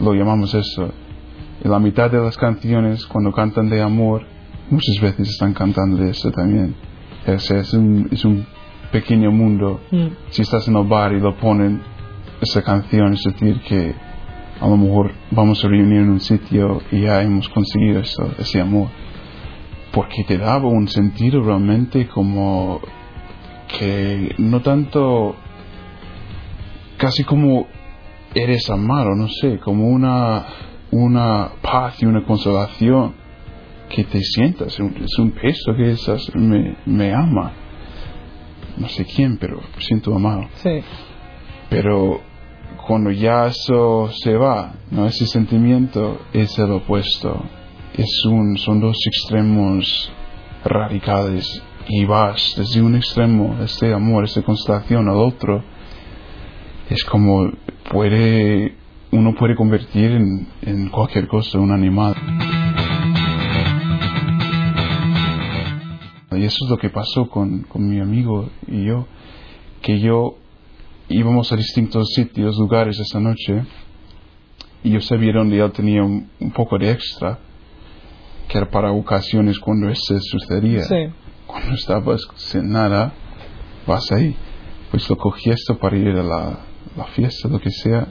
lo 0.00 0.14
llamamos 0.14 0.54
eso. 0.54 0.92
Y 1.64 1.68
la 1.68 1.80
mitad 1.80 2.10
de 2.10 2.18
las 2.20 2.36
canciones, 2.36 3.06
cuando 3.06 3.32
cantan 3.32 3.68
de 3.68 3.82
amor, 3.82 4.22
muchas 4.70 5.00
veces 5.00 5.28
están 5.30 5.52
cantando 5.52 5.96
de 6.02 6.10
eso 6.10 6.30
también. 6.30 6.74
Es, 7.26 7.50
es, 7.50 7.74
un, 7.74 8.08
es 8.10 8.24
un 8.24 8.46
pequeño 8.92 9.30
mundo. 9.30 9.80
Mm. 9.90 10.06
Si 10.30 10.42
estás 10.42 10.66
en 10.68 10.76
el 10.76 10.86
bar 10.86 11.12
y 11.12 11.20
lo 11.20 11.36
ponen, 11.36 11.80
esa 12.40 12.62
canción, 12.62 13.12
es 13.14 13.22
decir, 13.24 13.60
que 13.60 13.94
a 14.60 14.66
lo 14.68 14.76
mejor 14.76 15.12
vamos 15.30 15.64
a 15.64 15.68
reunir 15.68 16.00
en 16.00 16.10
un 16.10 16.20
sitio 16.20 16.80
y 16.90 17.00
ya 17.02 17.22
hemos 17.22 17.48
conseguido 17.48 18.00
eso, 18.00 18.30
ese 18.38 18.60
amor. 18.60 18.88
Porque 19.92 20.24
te 20.24 20.38
daba 20.38 20.68
un 20.68 20.88
sentido 20.88 21.42
realmente 21.42 22.06
como 22.08 22.80
que 23.78 24.34
no 24.38 24.60
tanto, 24.60 25.34
casi 26.96 27.24
como 27.24 27.66
eres 28.34 28.68
amado, 28.70 29.14
no 29.16 29.28
sé, 29.28 29.58
como 29.58 29.88
una, 29.88 30.44
una 30.90 31.50
paz 31.62 32.02
y 32.02 32.06
una 32.06 32.24
consolación 32.24 33.14
que 33.88 34.04
te 34.04 34.20
sientas, 34.22 34.68
es 34.74 34.80
un- 34.80 34.96
es 35.02 35.18
un 35.18 35.32
peso 35.32 35.74
que 35.76 35.90
esas 35.90 36.30
me, 36.34 36.76
me 36.86 37.12
ama. 37.12 37.52
No 38.76 38.88
sé 38.88 39.04
quién, 39.04 39.38
pero 39.38 39.60
siento 39.78 40.14
amado. 40.14 40.48
Sí. 40.54 40.82
Pero 41.68 42.20
cuando 42.86 43.10
ya 43.10 43.46
eso 43.46 44.10
se 44.12 44.34
va, 44.36 44.74
¿no? 44.90 45.06
ese 45.06 45.26
sentimiento 45.26 46.20
es 46.32 46.58
el 46.58 46.72
opuesto. 46.72 47.42
Es 47.94 48.24
un, 48.24 48.56
son 48.56 48.80
dos 48.80 48.96
extremos 49.06 50.12
radicales 50.64 51.62
y 51.88 52.04
vas 52.04 52.54
desde 52.56 52.80
un 52.80 52.96
extremo, 52.96 53.58
este 53.62 53.92
amor, 53.92 54.24
esta 54.24 54.42
constelación, 54.42 55.08
al 55.08 55.16
otro. 55.16 55.62
Es 56.88 57.04
como 57.04 57.50
puede, 57.90 58.74
uno 59.12 59.34
puede 59.34 59.54
convertir 59.54 60.12
en, 60.12 60.48
en 60.62 60.88
cualquier 60.88 61.26
cosa 61.28 61.58
un 61.58 61.72
animal. 61.72 62.14
Y 66.40 66.44
eso 66.46 66.64
es 66.64 66.70
lo 66.70 66.78
que 66.78 66.88
pasó 66.88 67.28
con, 67.28 67.64
con 67.64 67.86
mi 67.86 68.00
amigo 68.00 68.48
y 68.66 68.86
yo, 68.86 69.06
que 69.82 70.00
yo 70.00 70.38
íbamos 71.10 71.52
a 71.52 71.56
distintos 71.56 72.14
sitios, 72.14 72.56
lugares 72.56 72.98
esa 72.98 73.20
noche, 73.20 73.62
y 74.82 74.92
yo 74.92 75.02
sabía 75.02 75.34
donde 75.34 75.58
él 75.58 75.70
tenía 75.72 76.02
un, 76.02 76.30
un 76.40 76.50
poco 76.52 76.78
de 76.78 76.92
extra, 76.92 77.40
que 78.48 78.56
era 78.56 78.70
para 78.70 78.90
ocasiones 78.90 79.58
cuando 79.58 79.90
eso 79.90 80.18
sucedía. 80.18 80.84
Sí. 80.84 81.10
Cuando 81.46 81.74
estabas 81.74 82.26
sin 82.36 82.70
nada, 82.70 83.12
vas 83.86 84.10
ahí. 84.10 84.34
Pues 84.90 85.10
lo 85.10 85.18
cogí 85.18 85.50
esto 85.50 85.76
para 85.76 85.98
ir 85.98 86.08
a 86.08 86.22
la, 86.22 86.60
la 86.96 87.04
fiesta, 87.08 87.50
lo 87.50 87.60
que 87.60 87.70
sea, 87.70 88.08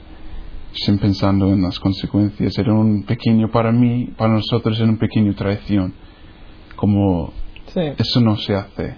sin 0.73 0.99
pensando 0.99 1.47
en 1.47 1.63
las 1.63 1.79
consecuencias. 1.79 2.55
Era 2.59 2.73
un 2.73 3.05
pequeño, 3.05 3.49
para 3.49 3.71
mí, 3.71 4.13
para 4.15 4.33
nosotros 4.33 4.79
era 4.79 4.87
un 4.87 4.99
pequeño 4.99 5.33
traición. 5.33 5.95
Como 6.75 7.33
Eso 7.75 8.21
no 8.21 8.37
se 8.37 8.55
hace. 8.55 8.95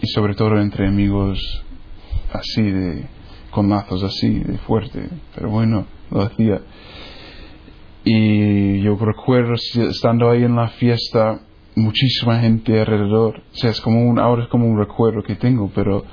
Y 0.00 0.06
sobre 0.08 0.34
todo 0.34 0.58
entre 0.60 0.88
amigos 0.88 1.38
así 2.32 2.62
de 2.62 3.06
con 3.50 3.68
lazos 3.68 4.02
así 4.02 4.40
de 4.40 4.58
fuerte. 4.58 5.08
Pero 5.34 5.50
bueno, 5.50 5.86
lo 6.10 6.22
hacía. 6.22 6.60
Y 8.04 8.80
yo 8.80 8.96
recuerdo 8.96 9.54
estando 9.54 10.30
ahí 10.30 10.42
en 10.42 10.56
la 10.56 10.68
fiesta, 10.68 11.40
muchísima 11.76 12.40
gente 12.40 12.80
alrededor. 12.80 13.42
O 13.52 13.56
sea, 13.56 13.70
es 13.70 13.80
como 13.80 14.08
un, 14.08 14.18
ahora 14.18 14.44
es 14.44 14.48
como 14.48 14.66
un 14.66 14.78
recuerdo 14.78 15.22
que 15.22 15.36
tengo, 15.36 15.70
pero 15.74 16.04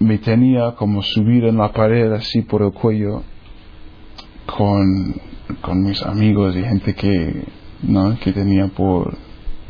me 0.00 0.18
tenía 0.18 0.72
como 0.72 1.02
subir 1.02 1.44
en 1.44 1.56
la 1.56 1.72
pared 1.72 2.12
así 2.12 2.42
por 2.42 2.62
el 2.62 2.72
cuello 2.72 3.22
con, 4.46 5.14
con 5.62 5.82
mis 5.82 6.02
amigos 6.02 6.54
y 6.56 6.62
gente 6.62 6.94
que, 6.94 7.44
¿no? 7.82 8.18
que 8.18 8.32
tenía 8.32 8.66
por, 8.68 9.16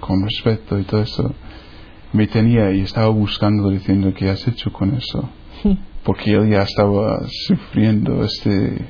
con 0.07 0.23
respeto 0.25 0.79
y 0.79 0.85
todo 0.85 1.03
eso. 1.03 1.35
Me 2.13 2.27
tenía 2.27 2.71
y 2.73 2.81
estaba 2.81 3.09
buscando 3.09 3.71
diciendo 3.71 4.13
qué 4.15 4.31
has 4.31 4.47
hecho 4.47 4.73
con 4.73 4.95
eso. 4.95 5.29
Porque 6.05 6.33
él 6.33 6.51
ya 6.51 6.63
estaba 6.63 7.21
sufriendo 7.47 8.23
este, 8.25 8.85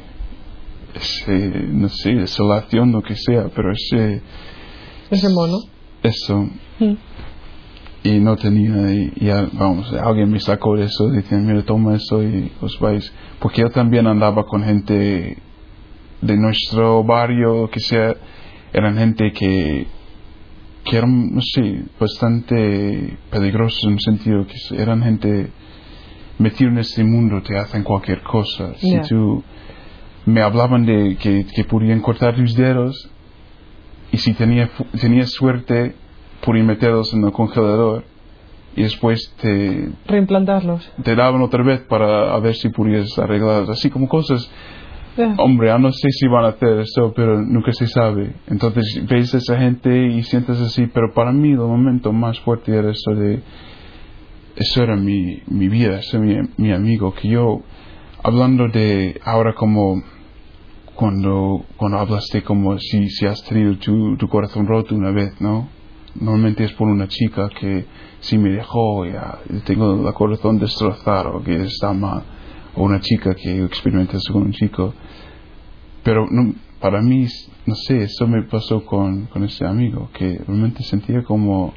ese, 0.95 1.49
no 1.69 1.89
sé, 1.89 2.13
desolación, 2.15 2.93
lo 2.93 3.03
que 3.03 3.15
sea, 3.17 3.49
pero 3.55 3.73
ese, 3.73 4.21
Ese 5.11 5.29
mono. 5.29 5.59
eso, 6.03 6.49
Mm. 6.81 6.95
y 8.03 8.19
no 8.19 8.37
tenía 8.37 8.93
y 8.93 9.13
ya 9.25 9.49
vamos 9.53 9.93
alguien 9.93 10.29
me 10.29 10.41
sacó 10.41 10.75
de 10.77 10.87
eso 10.87 11.09
diciendo 11.13 11.47
mira 11.53 11.65
toma 11.65 11.95
eso 11.95 12.21
y 12.23 12.51
os 12.61 12.79
vais 12.81 13.13
porque 13.39 13.63
yo 13.63 13.71
también 13.71 14.09
andaba 14.09 14.45
con 14.45 14.65
gente 14.65 15.39
de 16.21 16.37
nuestro 16.37 17.05
barrio 17.05 17.71
que 17.71 17.79
sea 17.79 18.13
eran 18.73 18.99
gente 18.99 19.31
que 19.33 19.87
que 20.85 20.99
eran 20.99 21.41
sé 21.41 21.83
bastante 21.99 23.17
peligrosos 23.31 23.81
en 23.85 23.93
el 23.95 24.01
sentido 24.01 24.47
que 24.47 24.83
eran 24.83 25.03
gente 25.03 25.51
metido 26.39 26.71
en 26.71 26.79
este 26.79 27.05
mundo 27.05 27.43
te 27.43 27.57
hacen 27.57 27.83
cualquier 27.85 28.23
cosa 28.23 28.75
si 28.77 28.93
Ya. 28.93 29.03
tú 29.03 29.43
me 30.27 30.41
hablaban 30.43 30.85
de 30.87 31.17
que, 31.17 31.47
que 31.55 31.65
podían 31.65 32.01
cortar 32.01 32.35
tus 32.37 32.55
dedos 32.55 33.11
y 34.13 34.19
si 34.19 34.33
tenía, 34.35 34.71
tenías 35.01 35.31
suerte 35.31 35.95
podían 36.43 36.67
meterlos 36.67 37.13
en 37.15 37.25
el 37.25 37.33
congelador 37.33 38.05
y 38.77 38.83
después 38.83 39.33
te, 39.41 39.89
Reimplantarlos. 40.07 40.91
te 41.03 41.15
daban 41.15 41.41
otra 41.43 41.63
vez 41.63 41.81
para 41.83 42.35
a 42.35 42.39
ver 42.41 42.55
si 42.55 42.69
podías 42.71 43.17
arreglarlos 43.19 43.71
así 43.71 43.89
como 43.91 44.09
cosas 44.09 44.51
Ya. 45.17 45.35
hombre 45.39 45.69
ya 45.69 45.79
no 45.79 45.93
sé 45.93 46.09
si 46.11 46.27
van 46.27 46.45
a 46.45 46.49
hacer 46.49 46.81
esto 46.81 47.13
pero 47.15 47.41
nunca 47.41 47.73
se 47.73 47.87
sabe. 47.87 48.35
Entonces 48.49 49.05
ves 49.09 49.35
a 49.35 49.39
esa 49.39 49.59
gente 49.59 50.09
y 50.09 50.23
sientes 50.23 50.61
así 50.61 50.87
pero 50.87 51.13
para 51.15 51.33
mí 51.33 51.51
el 51.51 51.59
momento 51.59 52.13
más 52.13 52.39
fuerte 52.41 52.77
era 52.77 52.91
eso 52.91 53.13
de 53.15 53.41
eso 54.57 54.83
era 54.83 54.97
mi, 54.97 55.43
mi 55.47 55.69
vida 55.69 55.99
eso 55.99 56.19
mi, 56.19 56.37
mi 56.57 56.73
amigo 56.73 57.15
que 57.15 57.29
yo 57.29 57.61
hablando 58.23 58.69
de 58.69 59.21
ahora 59.25 59.55
como 59.55 60.03
cuando 60.95 61.65
cuando 61.77 61.99
hablaste 61.99 62.43
como 62.43 62.79
si, 62.79 63.09
si 63.09 63.27
has 63.27 63.43
tenido 63.45 63.77
tu, 63.79 64.17
tu 64.17 64.29
corazón 64.29 64.67
roto 64.67 64.95
una 64.95 65.11
vez 65.11 65.41
no 65.41 65.69
normalmente 66.21 66.65
es 66.65 66.73
por 66.73 66.89
una 66.89 67.09
chica 67.09 67.49
que 67.49 67.87
si 68.21 68.39
me 68.39 68.51
dejó 68.51 69.05
ya 69.07 69.39
tengo 69.65 70.07
el 70.07 70.15
corazón 70.15 70.59
destrozado 70.59 71.43
que 71.43 71.63
está 71.63 71.93
mal. 71.93 72.23
O 72.77 72.85
una 72.85 73.01
chica 73.01 73.35
que 73.35 73.65
experimenta 73.65 74.19
con 74.33 74.43
un 74.43 74.53
chico 74.53 74.95
pero 76.05 76.27
no, 76.31 76.55
para 76.81 77.01
mí 77.03 77.27
no 77.67 77.75
sé 77.75 78.03
eso 78.05 78.27
me 78.29 78.43
pasó 78.43 78.85
con, 78.85 79.27
con 79.27 79.43
ese 79.45 79.67
amigo 79.67 80.11
que 80.13 80.39
realmente 80.47 80.83
sentía 80.85 81.23
como 81.25 81.73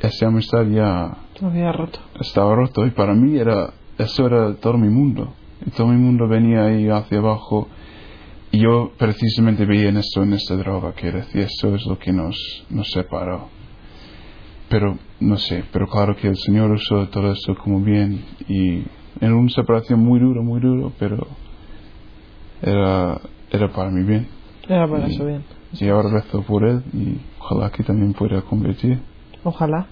esa 0.00 0.26
amistad 0.26 0.66
ya 0.66 1.16
Había 1.40 1.72
roto. 1.72 2.00
estaba 2.20 2.54
roto 2.54 2.84
y 2.86 2.90
para 2.90 3.14
mí 3.14 3.38
era 3.38 3.72
eso 3.98 4.26
era 4.26 4.54
todo 4.56 4.76
mi 4.78 4.88
mundo 4.88 5.32
y 5.64 5.70
todo 5.70 5.86
mi 5.86 5.96
mundo 5.96 6.26
venía 6.28 6.64
ahí 6.64 6.88
hacia 6.88 7.18
abajo 7.18 7.68
y 8.50 8.58
yo 8.58 8.92
precisamente 8.98 9.64
veía 9.64 9.88
en 9.90 9.96
esto 9.98 10.22
en 10.24 10.32
esta 10.32 10.56
droga 10.56 10.92
que 10.94 11.10
decía 11.12 11.42
eso 11.44 11.74
es 11.76 11.86
lo 11.86 11.98
que 11.98 12.12
nos 12.12 12.36
nos 12.68 12.90
separó 12.90 13.48
pero 14.68 14.98
no 15.20 15.36
sé 15.36 15.62
pero 15.72 15.86
claro 15.86 16.16
que 16.16 16.26
el 16.28 16.36
Señor 16.36 16.72
usó 16.72 17.08
todo 17.10 17.30
esto 17.32 17.54
como 17.54 17.80
bien 17.80 18.24
y 18.48 18.82
en 19.20 19.32
una 19.34 19.50
separación 19.50 20.00
muy 20.00 20.18
dura 20.18 20.42
muy 20.42 20.60
duro 20.60 20.92
pero 20.98 21.28
era 22.60 23.20
era 23.52 23.68
para 23.72 23.90
mi 23.90 24.02
bien 24.04 24.26
Era 24.68 24.86
para 24.88 25.06
eso 25.06 25.24
bien. 25.26 25.44
y 25.72 25.88
ahora 25.88 26.08
rezo 26.10 26.42
por 26.42 26.64
él 26.64 26.82
y 26.92 27.18
ojalá 27.40 27.70
que 27.70 27.82
también 27.82 28.12
pueda 28.14 28.40
convertir 28.42 29.00
Ojalá. 29.44 29.86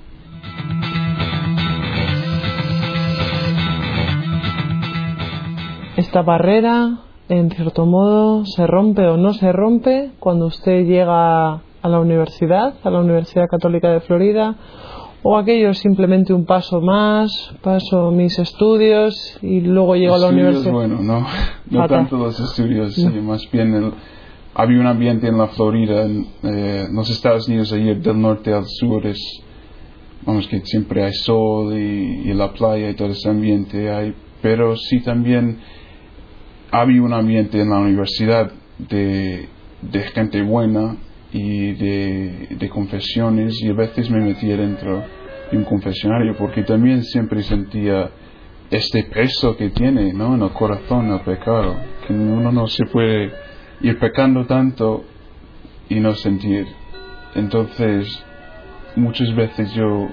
Esta 5.96 6.22
barrera, 6.22 6.98
en 7.28 7.50
cierto 7.50 7.84
modo, 7.86 8.44
se 8.46 8.66
rompe 8.66 9.06
o 9.06 9.16
no 9.16 9.34
se 9.34 9.52
rompe 9.52 10.10
cuando 10.18 10.46
usted 10.46 10.84
llega 10.86 11.52
a 11.54 11.88
la 11.88 12.00
universidad, 12.00 12.74
a 12.82 12.90
la 12.90 13.00
Universidad 13.00 13.46
Católica 13.50 13.90
de 13.90 14.00
Florida, 14.00 14.54
o 15.22 15.36
aquello 15.36 15.70
es 15.70 15.78
simplemente 15.78 16.32
un 16.32 16.44
paso 16.46 16.80
más, 16.80 17.30
paso 17.62 18.10
mis 18.10 18.38
estudios 18.38 19.38
y 19.42 19.60
luego 19.60 19.94
llego 19.96 20.14
a 20.14 20.18
la 20.18 20.26
Estudios, 20.28 20.46
universidad. 20.48 20.72
Bueno, 20.72 21.02
no, 21.02 21.26
no 21.70 21.86
tanto 21.88 22.16
los 22.16 22.38
estudios, 22.40 22.94
sí, 22.94 23.06
más 23.06 23.42
bien 23.50 23.74
el- 23.74 23.92
había 24.54 24.80
un 24.80 24.86
ambiente 24.86 25.28
en 25.28 25.38
la 25.38 25.46
Florida, 25.48 26.04
en 26.04 26.26
eh, 26.42 26.86
los 26.92 27.08
Estados 27.10 27.48
Unidos, 27.48 27.72
ahí 27.72 27.94
del 27.94 28.20
norte 28.20 28.52
al 28.52 28.64
sur, 28.66 29.06
es, 29.06 29.18
vamos, 30.26 30.48
que 30.48 30.60
siempre 30.64 31.04
hay 31.04 31.12
sol 31.12 31.72
y, 31.78 32.28
y 32.30 32.34
la 32.34 32.52
playa 32.52 32.90
y 32.90 32.94
todo 32.94 33.08
ese 33.08 33.28
ambiente 33.30 33.90
hay, 33.90 34.12
pero 34.42 34.76
sí 34.76 35.00
también 35.00 35.58
había 36.72 37.02
un 37.02 37.12
ambiente 37.12 37.60
en 37.60 37.70
la 37.70 37.78
universidad 37.78 38.50
de, 38.78 39.48
de 39.82 40.00
gente 40.14 40.42
buena 40.42 40.96
y 41.32 41.72
de, 41.74 42.68
confesiones 42.68 43.60
y 43.62 43.68
a 43.68 43.74
veces 43.74 44.10
me 44.10 44.20
metía 44.20 44.56
dentro 44.56 45.04
de 45.50 45.56
un 45.56 45.64
confesionario 45.64 46.36
porque 46.36 46.62
también 46.62 47.02
siempre 47.04 47.42
sentía 47.42 48.10
este 48.70 49.04
peso 49.04 49.56
que 49.56 49.70
tiene 49.70 50.12
¿no? 50.12 50.34
en 50.34 50.42
el 50.42 50.50
corazón 50.50 51.12
el 51.12 51.20
pecado, 51.20 51.76
que 52.06 52.12
uno 52.12 52.52
no 52.52 52.66
se 52.66 52.84
puede 52.86 53.32
ir 53.80 53.98
pecando 53.98 54.46
tanto 54.46 55.04
y 55.88 55.98
no 55.98 56.14
sentir. 56.14 56.66
Entonces, 57.34 58.24
muchas 58.96 59.34
veces 59.34 59.72
yo 59.74 60.08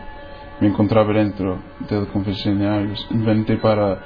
me 0.60 0.68
encontraba 0.68 1.14
dentro 1.14 1.62
del 1.90 2.08
confesionario, 2.08 2.94
inventé 3.12 3.58
para 3.58 4.00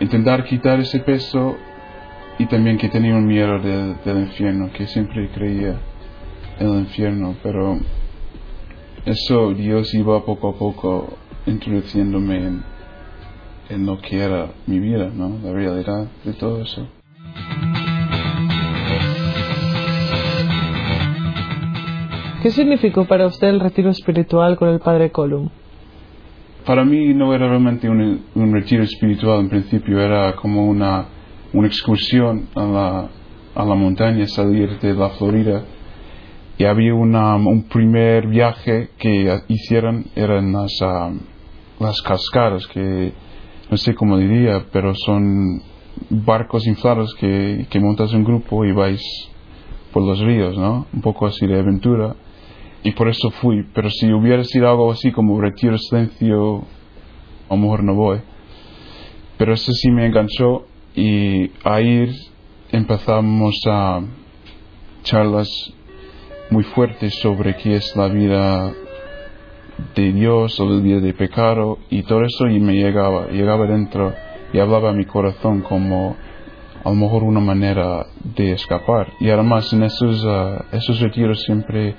intentar 0.00 0.44
quitar 0.44 0.80
ese 0.80 1.00
peso 1.00 1.56
y 2.38 2.46
también 2.46 2.78
que 2.78 2.88
tenía 2.88 3.14
un 3.14 3.26
miedo 3.26 3.58
del, 3.58 4.18
infierno, 4.18 4.70
que 4.72 4.86
siempre 4.86 5.28
creía 5.30 5.78
el 6.60 6.68
infierno, 6.80 7.34
pero 7.42 7.78
eso 9.06 9.52
Dios 9.54 9.94
iba 9.94 10.24
poco 10.24 10.50
a 10.50 10.58
poco 10.58 11.08
introduciéndome 11.46 12.36
en, 12.36 12.62
en 13.70 13.86
lo 13.86 13.98
que 13.98 14.18
era 14.18 14.48
mi 14.66 14.78
vida, 14.78 15.10
¿no? 15.14 15.38
La 15.42 15.52
realidad 15.52 16.08
de 16.24 16.32
todo 16.34 16.62
eso. 16.62 16.86
¿Qué 22.42 22.50
significó 22.50 23.04
para 23.04 23.26
usted 23.26 23.48
el 23.48 23.60
retiro 23.60 23.90
espiritual 23.90 24.56
con 24.56 24.68
el 24.68 24.80
Padre 24.80 25.10
Colum? 25.10 25.50
Para 26.64 26.84
mí 26.84 27.12
no 27.14 27.34
era 27.34 27.48
realmente 27.48 27.88
un, 27.88 28.22
un 28.34 28.52
retiro 28.52 28.82
espiritual 28.82 29.40
en 29.40 29.48
principio, 29.48 30.00
era 30.00 30.34
como 30.36 30.66
una, 30.66 31.06
una 31.52 31.66
excursión 31.66 32.48
a 32.54 32.62
la, 32.64 33.08
a 33.54 33.64
la 33.64 33.74
montaña, 33.74 34.26
salir 34.26 34.78
de 34.78 34.94
la 34.94 35.10
Florida. 35.10 35.64
Y 36.60 36.66
había 36.66 36.92
una, 36.92 37.36
un 37.36 37.62
primer 37.62 38.26
viaje 38.26 38.90
que 38.98 39.40
hicieron, 39.48 40.04
eran 40.14 40.52
las, 40.52 40.70
ah, 40.82 41.10
las 41.78 42.02
cascadas, 42.02 42.66
que 42.66 43.14
no 43.70 43.78
sé 43.78 43.94
cómo 43.94 44.18
diría, 44.18 44.66
pero 44.70 44.94
son 44.94 45.62
barcos 46.10 46.66
inflados 46.66 47.14
que, 47.14 47.66
que 47.70 47.80
montas 47.80 48.12
un 48.12 48.24
grupo 48.24 48.66
y 48.66 48.72
vais 48.72 49.00
por 49.90 50.02
los 50.02 50.18
ríos, 50.20 50.58
¿no? 50.58 50.86
Un 50.92 51.00
poco 51.00 51.26
así 51.26 51.46
de 51.46 51.58
aventura. 51.58 52.14
Y 52.84 52.92
por 52.92 53.08
eso 53.08 53.30
fui. 53.30 53.64
Pero 53.72 53.88
si 53.88 54.12
hubiera 54.12 54.44
sido 54.44 54.68
algo 54.68 54.92
así 54.92 55.12
como 55.12 55.40
retiro 55.40 55.78
silencio, 55.78 56.58
a 57.48 57.54
lo 57.54 57.56
mejor 57.56 57.84
no 57.84 57.94
voy. 57.94 58.20
Pero 59.38 59.54
eso 59.54 59.72
sí 59.72 59.90
me 59.90 60.04
enganchó 60.04 60.66
y 60.94 61.52
ahí 61.64 62.14
empezamos 62.70 63.62
a 63.66 64.02
charlas 65.04 65.48
muy 66.50 66.64
fuertes 66.64 67.14
sobre 67.20 67.56
qué 67.56 67.76
es 67.76 67.94
la 67.96 68.08
vida 68.08 68.72
de 69.94 70.12
Dios 70.12 70.58
o 70.60 70.68
la 70.68 70.80
vida 70.80 71.00
de 71.00 71.14
pecado 71.14 71.78
y 71.88 72.02
todo 72.02 72.22
eso 72.24 72.48
y 72.48 72.60
me 72.60 72.74
llegaba, 72.74 73.28
llegaba 73.28 73.66
dentro 73.66 74.12
y 74.52 74.58
hablaba 74.58 74.90
a 74.90 74.92
mi 74.92 75.04
corazón 75.04 75.62
como 75.62 76.16
a 76.82 76.88
lo 76.88 76.94
mejor 76.94 77.22
una 77.22 77.40
manera 77.40 78.06
de 78.24 78.52
escapar. 78.52 79.12
Y 79.20 79.30
además 79.30 79.72
en 79.72 79.84
esos, 79.84 80.24
uh, 80.24 80.64
esos 80.72 81.00
retiros 81.00 81.42
siempre, 81.42 81.94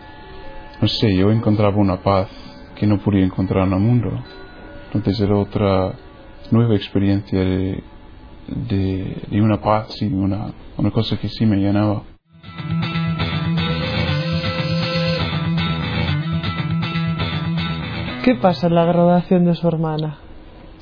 no 0.81 0.87
sé, 0.87 1.15
yo 1.15 1.31
encontraba 1.31 1.77
una 1.77 2.01
paz 2.01 2.29
que 2.75 2.87
no 2.87 2.97
podía 2.99 3.23
encontrar 3.23 3.67
en 3.67 3.73
el 3.73 3.79
mundo. 3.79 4.09
Entonces 4.87 5.21
era 5.21 5.37
otra 5.37 5.93
nueva 6.49 6.75
experiencia 6.75 7.39
de, 7.39 7.83
de, 8.47 9.15
de 9.29 9.41
una 9.41 9.61
paz 9.61 10.01
y 10.01 10.05
una, 10.05 10.51
una 10.77 10.91
cosa 10.91 11.17
que 11.17 11.29
sí 11.29 11.45
me 11.45 11.57
llenaba. 11.57 12.10
¿Qué 18.23 18.35
pasa 18.35 18.67
en 18.67 18.75
la 18.75 18.85
graduación 18.85 19.45
de 19.45 19.55
su 19.55 19.67
hermana? 19.67 20.19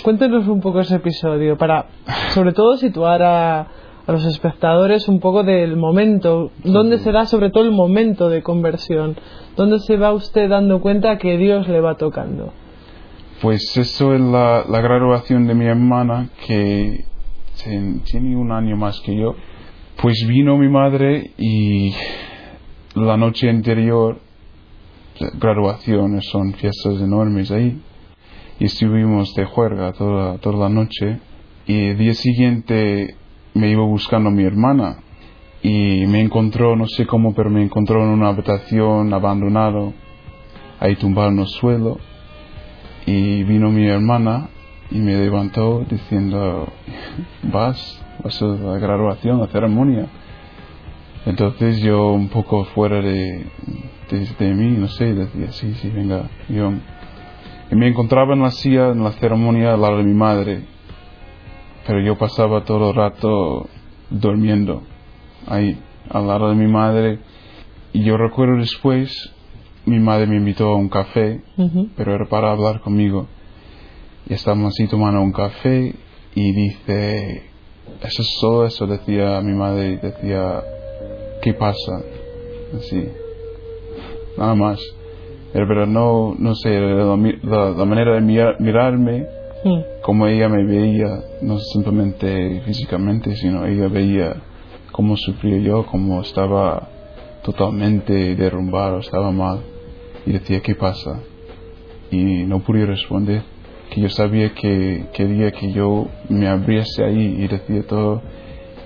Cuéntenos 0.04 0.46
un 0.50 0.60
poco 0.60 0.82
ese 0.82 0.96
episodio 0.96 1.58
para, 1.58 1.86
sobre 2.32 2.52
todo, 2.52 2.76
situar 2.76 3.22
a, 3.24 3.62
a 3.62 4.12
los 4.12 4.26
espectadores 4.26 5.08
un 5.08 5.22
poco 5.22 5.44
del 5.44 5.78
momento, 5.78 6.52
dónde 6.66 7.00
será 7.00 7.26
sobre 7.26 7.50
todo 7.50 7.64
el 7.64 7.72
momento 7.72 8.28
de 8.28 8.44
conversión, 8.44 9.16
dónde 9.56 9.80
se 9.80 9.96
va 9.96 10.12
usted 10.12 10.50
dando 10.50 10.82
cuenta 10.82 11.18
que 11.18 11.38
Dios 11.38 11.70
le 11.70 11.80
va 11.80 11.96
tocando. 11.96 12.52
Pues 13.42 13.78
eso 13.78 14.14
es 14.14 14.20
la, 14.20 14.66
la 14.68 14.82
graduación 14.82 15.48
de 15.48 15.56
mi 15.56 15.66
hermana, 15.66 16.30
que 16.46 17.06
tiene 17.64 18.36
un 18.36 18.52
año 18.52 18.76
más 18.76 19.00
que 19.00 19.16
yo. 19.16 19.36
Pues 20.02 20.26
vino 20.28 20.58
mi 20.58 20.68
madre 20.68 21.32
y 21.38 21.94
la 22.96 23.16
noche 23.16 23.50
anterior, 23.50 24.20
graduaciones 25.40 26.26
son 26.30 26.54
fiestas 26.54 27.02
enormes 27.02 27.52
ahí, 27.52 27.82
y 28.60 28.66
estuvimos 28.66 29.34
de 29.36 29.46
juerga 29.46 29.94
toda, 29.94 30.38
toda 30.40 30.68
la 30.68 30.70
noche. 30.70 31.20
Y 31.66 31.88
el 31.88 31.98
día 31.98 32.14
siguiente 32.14 33.16
me 33.54 33.70
iba 33.70 33.84
buscando 33.84 34.32
mi 34.32 34.44
hermana. 34.44 34.98
Y 35.62 36.06
me 36.08 36.22
encontró, 36.22 36.76
no 36.76 36.88
sé 36.88 37.06
cómo, 37.06 37.34
pero 37.34 37.50
me 37.50 37.64
encontró 37.64 38.04
en 38.04 38.10
una 38.10 38.30
habitación 38.30 39.14
abandonado, 39.14 39.94
ahí 40.80 40.96
tumbado 40.96 41.30
en 41.30 41.40
el 41.40 41.48
suelo. 41.48 41.98
Y 43.06 43.44
vino 43.44 43.70
mi 43.70 43.88
hermana 43.88 44.50
y 44.92 45.00
me 45.00 45.18
levantó 45.18 45.86
diciendo 45.90 46.68
vas 47.44 48.04
vas 48.24 48.42
a 48.42 48.46
la 48.46 48.78
graduación 48.78 49.38
a 49.38 49.46
la 49.46 49.48
ceremonia 49.48 50.10
entonces 51.26 51.80
yo 51.82 52.14
un 52.14 52.30
poco 52.30 52.64
fuera 52.66 53.02
de, 53.02 53.46
de, 54.10 54.26
de 54.46 54.54
mí 54.54 54.78
no 54.78 54.88
sé 54.88 55.14
decía 55.14 55.52
sí 55.52 55.74
sí 55.76 55.90
venga 55.90 56.30
yo 56.50 56.72
y 57.72 57.76
me 57.76 57.88
encontraba 57.88 58.34
en 58.34 58.42
la 58.42 58.52
silla 58.52 58.90
en 58.90 59.04
la 59.04 59.12
ceremonia 59.14 59.74
al 59.74 59.82
lado 59.82 59.98
de 59.98 60.04
mi 60.04 60.14
madre 60.14 60.64
pero 61.86 62.02
yo 62.02 62.18
pasaba 62.18 62.64
todo 62.64 62.90
el 62.90 62.96
rato 62.96 63.70
durmiendo 64.10 64.84
ahí 65.48 65.78
al 66.10 66.28
lado 66.28 66.50
de 66.50 66.56
mi 66.56 66.68
madre 66.68 67.20
y 67.94 68.04
yo 68.04 68.18
recuerdo 68.18 68.58
después 68.58 69.34
mi 69.86 70.00
madre 70.00 70.28
me 70.28 70.36
invitó 70.38 70.70
a 70.70 70.76
un 70.76 70.90
café 70.90 71.42
Ujú. 71.58 71.90
pero 71.96 72.14
era 72.14 72.26
para 72.26 72.52
hablar 72.52 72.82
conmigo. 72.82 73.28
Y 74.28 74.34
estábamos 74.34 74.74
así 74.74 74.88
tomando 74.88 75.20
un 75.22 75.32
café 75.32 75.96
y 76.36 76.52
dice, 76.54 77.44
eso 78.04 78.22
es 78.22 78.38
todo 78.40 78.66
eso, 78.68 78.86
decía 78.86 79.42
mi 79.42 79.54
madre, 79.54 79.98
decía, 79.98 80.62
¿qué 81.42 81.54
pasa? 81.56 82.04
Así, 82.78 83.08
nada 84.38 84.56
más. 84.56 84.80
Pero, 85.54 85.68
pero 85.68 85.86
no, 85.88 86.36
no 86.38 86.54
sé, 86.56 86.80
la, 86.80 87.16
la- 87.44 87.70
la 87.72 87.86
manera 87.86 88.14
de 88.16 88.22
mirar- 88.22 88.60
mirarme, 88.60 89.26
Mm. 89.66 89.80
como 90.04 90.26
ella 90.28 90.48
me 90.48 90.64
veía, 90.64 91.08
no 91.42 91.60
simplemente 91.60 92.62
físicamente, 92.66 93.36
sino 93.36 93.66
ella 93.66 93.88
veía 93.90 94.36
cómo 94.92 95.18
sufría 95.18 95.58
yo, 95.58 95.86
cómo 95.86 96.22
estaba 96.22 96.88
totalmente 97.44 98.36
derrumbado, 98.36 99.00
estaba 99.00 99.32
mal. 99.32 99.60
Y 100.26 100.32
decía, 100.34 100.62
¿qué 100.62 100.76
pasa? 100.76 101.20
Y 102.12 102.44
no 102.46 102.60
pude 102.60 102.86
responder, 102.86 103.42
que 103.90 104.02
yo 104.02 104.10
sabía 104.10 104.54
que 104.54 105.06
quería 105.14 105.52
que 105.52 105.72
yo 105.72 106.08
me 106.30 106.48
abriese 106.48 107.04
ahí 107.04 107.38
y 107.44 107.48
decía 107.48 107.84
todo. 107.88 108.22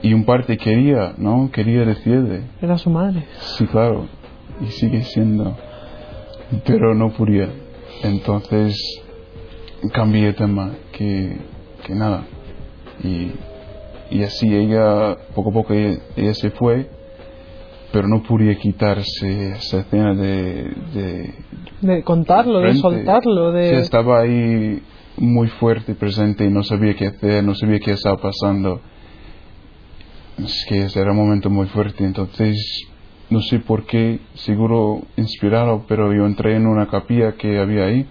Y 0.02 0.14
un 0.14 0.26
parte 0.26 0.58
quería, 0.58 1.14
¿no? 1.18 1.50
Quería 1.52 1.86
decirle, 1.86 2.42
Era 2.62 2.78
su 2.78 2.90
madre. 2.90 3.24
Sí, 3.58 3.66
claro, 3.68 4.06
y 4.62 4.68
sigue 4.68 5.04
siendo, 5.04 5.56
pero 6.66 6.94
no 6.96 7.12
podía. 7.12 7.50
Entonces 8.04 8.78
cambié 9.92 10.28
de 10.28 10.34
tema, 10.34 10.72
que, 10.92 11.38
que 11.86 11.94
nada. 11.96 12.26
Y, 13.04 13.32
y 14.12 14.24
así 14.24 14.54
ella, 14.54 15.16
poco 15.36 15.50
a 15.50 15.54
poco 15.54 15.74
ella, 15.74 16.00
ella 16.16 16.34
se 16.34 16.52
fue, 16.52 16.90
pero 17.92 18.08
no 18.08 18.24
podía 18.24 18.56
quitarse 18.58 19.52
esa 19.52 19.80
escena 19.82 20.16
de... 20.16 20.72
de 20.94 21.34
De 21.82 22.04
contarlo, 22.04 22.60
de 22.60 22.76
soltarlo, 22.76 23.52
Sí, 23.52 23.58
de... 23.58 23.80
estaba 23.80 24.22
ahí 24.22 24.82
muy 25.18 25.48
fuerte, 25.48 25.94
presente 25.94 26.46
y 26.46 26.50
no 26.50 26.64
sabía 26.64 26.96
qué 26.96 27.08
hacer, 27.08 27.44
no 27.44 27.54
sabía 27.56 27.80
qué 27.80 27.92
estaba 27.92 28.18
pasando. 28.18 28.82
Es 30.40 30.66
que 30.68 30.86
ese 30.86 31.00
era 31.00 31.12
un 31.12 31.18
momento 31.18 31.50
muy 31.52 31.68
fuerte, 31.68 32.04
entonces 32.04 32.58
no 33.30 33.42
sé 33.42 33.60
por 33.60 33.86
qué, 33.86 34.20
seguro 34.36 35.02
inspirado, 35.18 35.86
pero 35.88 36.14
yo 36.14 36.26
entré 36.26 36.56
en 36.56 36.68
una 36.68 36.88
capilla 36.88 37.34
que 37.34 37.60
había 37.60 37.86
ahí. 37.86 38.06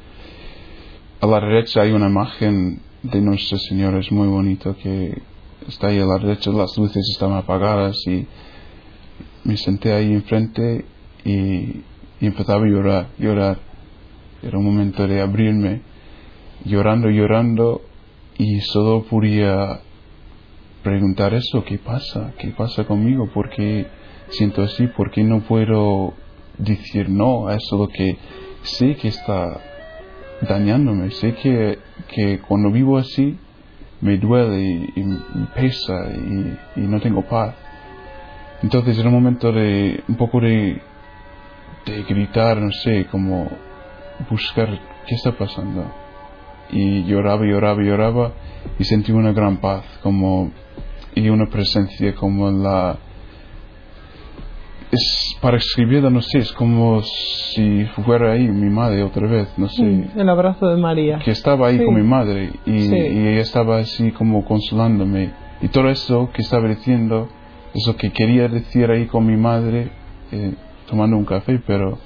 A 1.21 1.27
la 1.27 1.41
derecha 1.41 1.83
hay 1.83 1.93
una 1.93 2.09
imagen 2.09 2.81
de 3.03 3.21
Nuestra 3.21 3.59
Señora, 3.59 3.99
es 4.01 4.11
muy 4.11 4.29
bonito, 4.29 4.77
que 4.77 5.21
está 5.69 5.89
ahí 5.89 5.99
a 5.99 6.07
la 6.07 6.19
derecha, 6.19 6.51
las 6.51 6.77
luces 6.77 7.09
están 7.11 7.33
apagadas 7.33 7.97
y 8.07 8.27
me 9.45 9.57
senté 9.57 9.93
ahí 9.93 10.13
enfrente 10.13 10.85
y, 11.25 11.83
y 12.21 12.27
empezaba 12.27 12.65
a 12.65 12.69
llorar, 12.69 13.09
llorar. 13.19 13.59
Era 14.43 14.59
un 14.59 14.65
momento 14.65 15.07
de 15.07 15.21
abrirme, 15.21 15.83
llorando, 16.65 17.11
llorando, 17.11 17.83
y 18.39 18.61
solo 18.61 19.05
podía 19.05 19.81
preguntar 20.83 21.35
eso, 21.35 21.65
¿qué 21.65 21.79
pasa? 21.79 22.33
¿Qué 22.39 22.49
pasa 22.49 22.85
conmigo? 22.85 23.29
¿Por 23.33 23.51
qué 23.51 23.87
siento 24.33 24.63
así? 24.63 24.87
¿Por 24.89 25.11
qué 25.11 25.23
no 25.23 25.41
puedo 25.41 26.15
decir 26.59 27.09
no 27.09 27.49
a 27.49 27.57
eso 27.57 27.77
lo 27.77 27.89
que 27.89 28.17
sé 28.63 28.97
que 28.97 29.09
está 29.09 29.61
dañándome. 30.43 31.11
Sé 31.11 31.35
que, 31.35 31.79
que 32.09 32.41
cuando 32.41 32.71
vivo 32.71 32.99
así 32.99 33.37
me 34.01 34.19
duele 34.19 34.91
y, 34.95 35.03
pesa 35.55 35.95
y, 36.11 36.81
y 36.81 36.81
no 36.81 37.01
tengo 37.01 37.23
paz. 37.23 37.55
Entonces 38.63 38.99
era 38.99 39.09
un 39.09 39.15
momento 39.15 39.53
de 39.53 40.03
un 40.09 40.17
poco 40.17 40.41
de, 40.41 40.81
de 41.87 42.03
gritar, 42.05 42.59
no 42.59 42.73
sé, 42.73 43.07
como 43.07 43.49
buscar 44.31 44.69
qué 45.07 45.15
está 45.15 45.33
pasando. 45.33 45.85
Y 46.71 47.05
lloraba, 47.05 47.45
lloraba, 47.45 47.83
lloraba 47.83 48.33
y 48.79 48.85
sentí 48.85 49.13
una 49.13 49.33
gran 49.33 49.59
paz, 49.59 49.85
como 50.03 50.51
y 51.15 51.29
una 51.29 51.47
presencia 51.47 52.15
como 52.15 52.51
la 52.51 52.99
es 54.93 55.37
para 55.41 55.57
escribirla 55.57 56.11
no 56.11 56.21
sé 56.23 56.39
es 56.39 56.53
como 56.53 57.03
si 57.03 57.85
fuera 58.05 58.33
ahí 58.33 58.47
mi 58.49 58.71
madre 58.71 59.03
otra 59.03 59.27
vez 59.27 59.49
no 59.57 59.69
sé 59.69 59.83
Mm, 59.83 60.19
El 60.21 60.29
abrazo 60.29 60.69
de 60.69 60.77
María. 60.77 61.19
que 61.25 61.31
estaba 61.31 61.69
ahí 61.69 61.79
Sí. 61.79 61.85
con 61.85 61.95
mi 61.95 62.03
madre 62.03 62.51
y, 62.67 62.79
Sí. 62.83 62.95
y 62.95 63.27
ella 63.29 63.41
estaba 63.41 63.79
así 63.79 64.13
como 64.13 64.45
consolándome 64.45 65.31
y 65.63 65.69
todo 65.69 65.89
eso 65.89 66.31
que 66.35 66.43
estaba 66.43 66.69
diciendo 66.69 67.29
eso 67.75 67.97
que 67.97 68.11
quería 68.13 68.49
decir 68.49 68.91
ahí 68.91 69.07
con 69.07 69.27
mi 69.27 69.37
madre 69.37 69.91
eh, 70.31 70.55
tomando 70.89 71.17
un 71.17 71.25
café 71.25 71.59
pero 71.67 71.99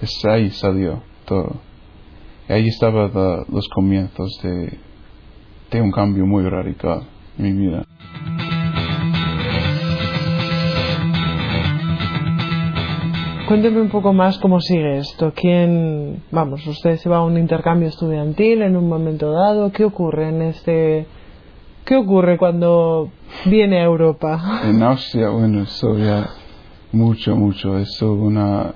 es 0.00 0.24
ahí 0.24 0.50
salió 0.50 1.02
todo 1.26 1.60
y 2.48 2.52
ahí 2.54 2.66
estaban 2.68 3.10
los 3.52 3.68
comienzos 3.68 4.40
de, 4.42 4.78
de 5.70 5.80
un 5.82 5.90
cambio 5.92 6.24
muy 6.26 6.42
radical 6.48 7.02
en 7.38 7.44
mi 7.44 7.66
vida 7.66 7.84
Cuénteme 13.50 13.80
un 13.80 13.88
poco 13.88 14.12
más 14.12 14.38
cómo 14.38 14.60
sigue 14.60 14.98
esto. 14.98 15.32
¿Quién, 15.34 16.22
vamos, 16.30 16.64
usted 16.68 16.98
se 16.98 17.08
va 17.08 17.16
a 17.16 17.24
un 17.24 17.36
intercambio 17.36 17.88
estudiantil 17.88 18.62
en 18.62 18.76
un 18.76 18.88
momento 18.88 19.32
dado? 19.32 19.72
¿Qué 19.72 19.84
ocurre 19.84 20.28
en 20.28 20.42
este, 20.42 21.08
qué 21.84 21.96
ocurre 21.96 22.38
cuando 22.38 23.10
viene 23.46 23.80
a 23.80 23.86
Europa? 23.86 24.60
En 24.62 24.80
Austria, 24.84 25.30
bueno, 25.30 25.62
eso 25.62 25.98
ya 25.98 26.30
mucho, 26.92 27.34
mucho, 27.34 27.76
eso 27.76 28.12
una... 28.12 28.72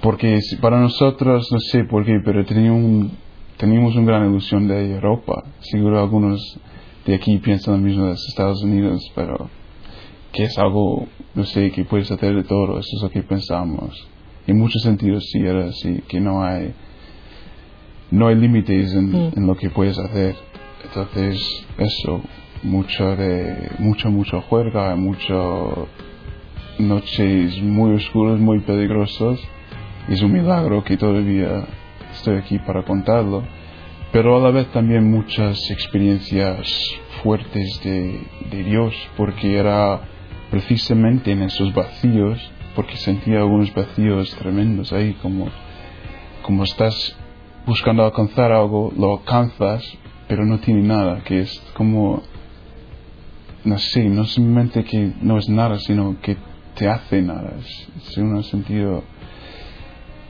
Porque 0.00 0.40
para 0.62 0.80
nosotros, 0.80 1.52
no 1.52 1.58
sé 1.58 1.84
por 1.84 2.06
qué, 2.06 2.22
pero 2.24 2.42
tenía 2.46 2.72
un, 2.72 3.12
teníamos 3.58 3.96
una 3.96 4.06
gran 4.06 4.30
ilusión 4.30 4.66
de 4.66 4.94
Europa. 4.94 5.44
Seguro 5.60 6.00
algunos 6.00 6.58
de 7.04 7.16
aquí 7.16 7.36
piensan 7.36 7.74
lo 7.74 7.80
mismo 7.86 8.04
de 8.04 8.12
los 8.12 8.28
Estados 8.30 8.64
Unidos, 8.64 9.12
pero 9.14 9.50
que 10.34 10.42
es 10.44 10.58
algo, 10.58 11.06
no 11.34 11.44
sé, 11.44 11.70
que 11.70 11.84
puedes 11.84 12.10
hacer 12.10 12.34
de 12.34 12.42
todo, 12.42 12.78
eso 12.80 12.96
es 12.96 13.02
lo 13.02 13.08
que 13.10 13.22
pensamos. 13.22 14.06
En 14.46 14.58
muchos 14.58 14.82
sentidos 14.82 15.24
sí 15.30 15.38
era 15.38 15.66
así, 15.66 16.02
que 16.08 16.20
no 16.20 16.42
hay, 16.44 16.74
no 18.10 18.26
hay 18.26 18.34
límites 18.34 18.92
en, 18.94 19.10
Mm. 19.12 19.32
en 19.36 19.46
lo 19.46 19.56
que 19.56 19.70
puedes 19.70 19.96
hacer. 19.98 20.34
Entonces, 20.84 21.40
eso, 21.78 22.20
mucho 22.64 23.16
de, 23.16 23.70
mucho, 23.78 24.10
mucho 24.10 24.40
juerga, 24.42 24.94
mucho 24.96 25.88
noches 26.78 27.62
muy 27.62 27.94
oscuras, 27.94 28.38
muy 28.40 28.58
peligrosas. 28.60 29.38
Es 30.08 30.20
un 30.20 30.32
milagro 30.32 30.82
que 30.82 30.96
todavía 30.96 31.64
estoy 32.12 32.36
aquí 32.38 32.58
para 32.58 32.82
contarlo. 32.82 33.44
Pero 34.12 34.36
a 34.36 34.40
la 34.40 34.50
vez 34.50 34.66
también 34.72 35.10
muchas 35.10 35.58
experiencias 35.70 36.68
fuertes 37.22 37.80
de, 37.84 38.20
de 38.50 38.64
Dios, 38.64 38.94
porque 39.16 39.56
era 39.56 40.00
precisamente 40.54 41.32
en 41.32 41.42
esos 41.42 41.74
vacíos, 41.74 42.38
porque 42.76 42.96
sentía 42.96 43.38
algunos 43.38 43.74
vacíos 43.74 44.32
tremendos 44.36 44.92
ahí, 44.92 45.14
como, 45.14 45.48
como 46.42 46.62
estás 46.62 47.16
buscando 47.66 48.04
alcanzar 48.04 48.52
algo, 48.52 48.92
lo 48.96 49.18
alcanzas, 49.18 49.82
pero 50.28 50.46
no 50.46 50.60
tiene 50.60 50.82
nada, 50.82 51.24
que 51.24 51.40
es 51.40 51.60
como, 51.74 52.22
no 53.64 53.78
sé, 53.78 54.04
no 54.04 54.24
simplemente 54.26 54.84
que 54.84 55.14
no 55.22 55.38
es 55.38 55.48
nada, 55.48 55.76
sino 55.80 56.20
que 56.20 56.36
te 56.76 56.88
hace 56.88 57.20
nada, 57.20 57.54
es, 57.58 58.16
un 58.16 58.44
sentido. 58.44 59.02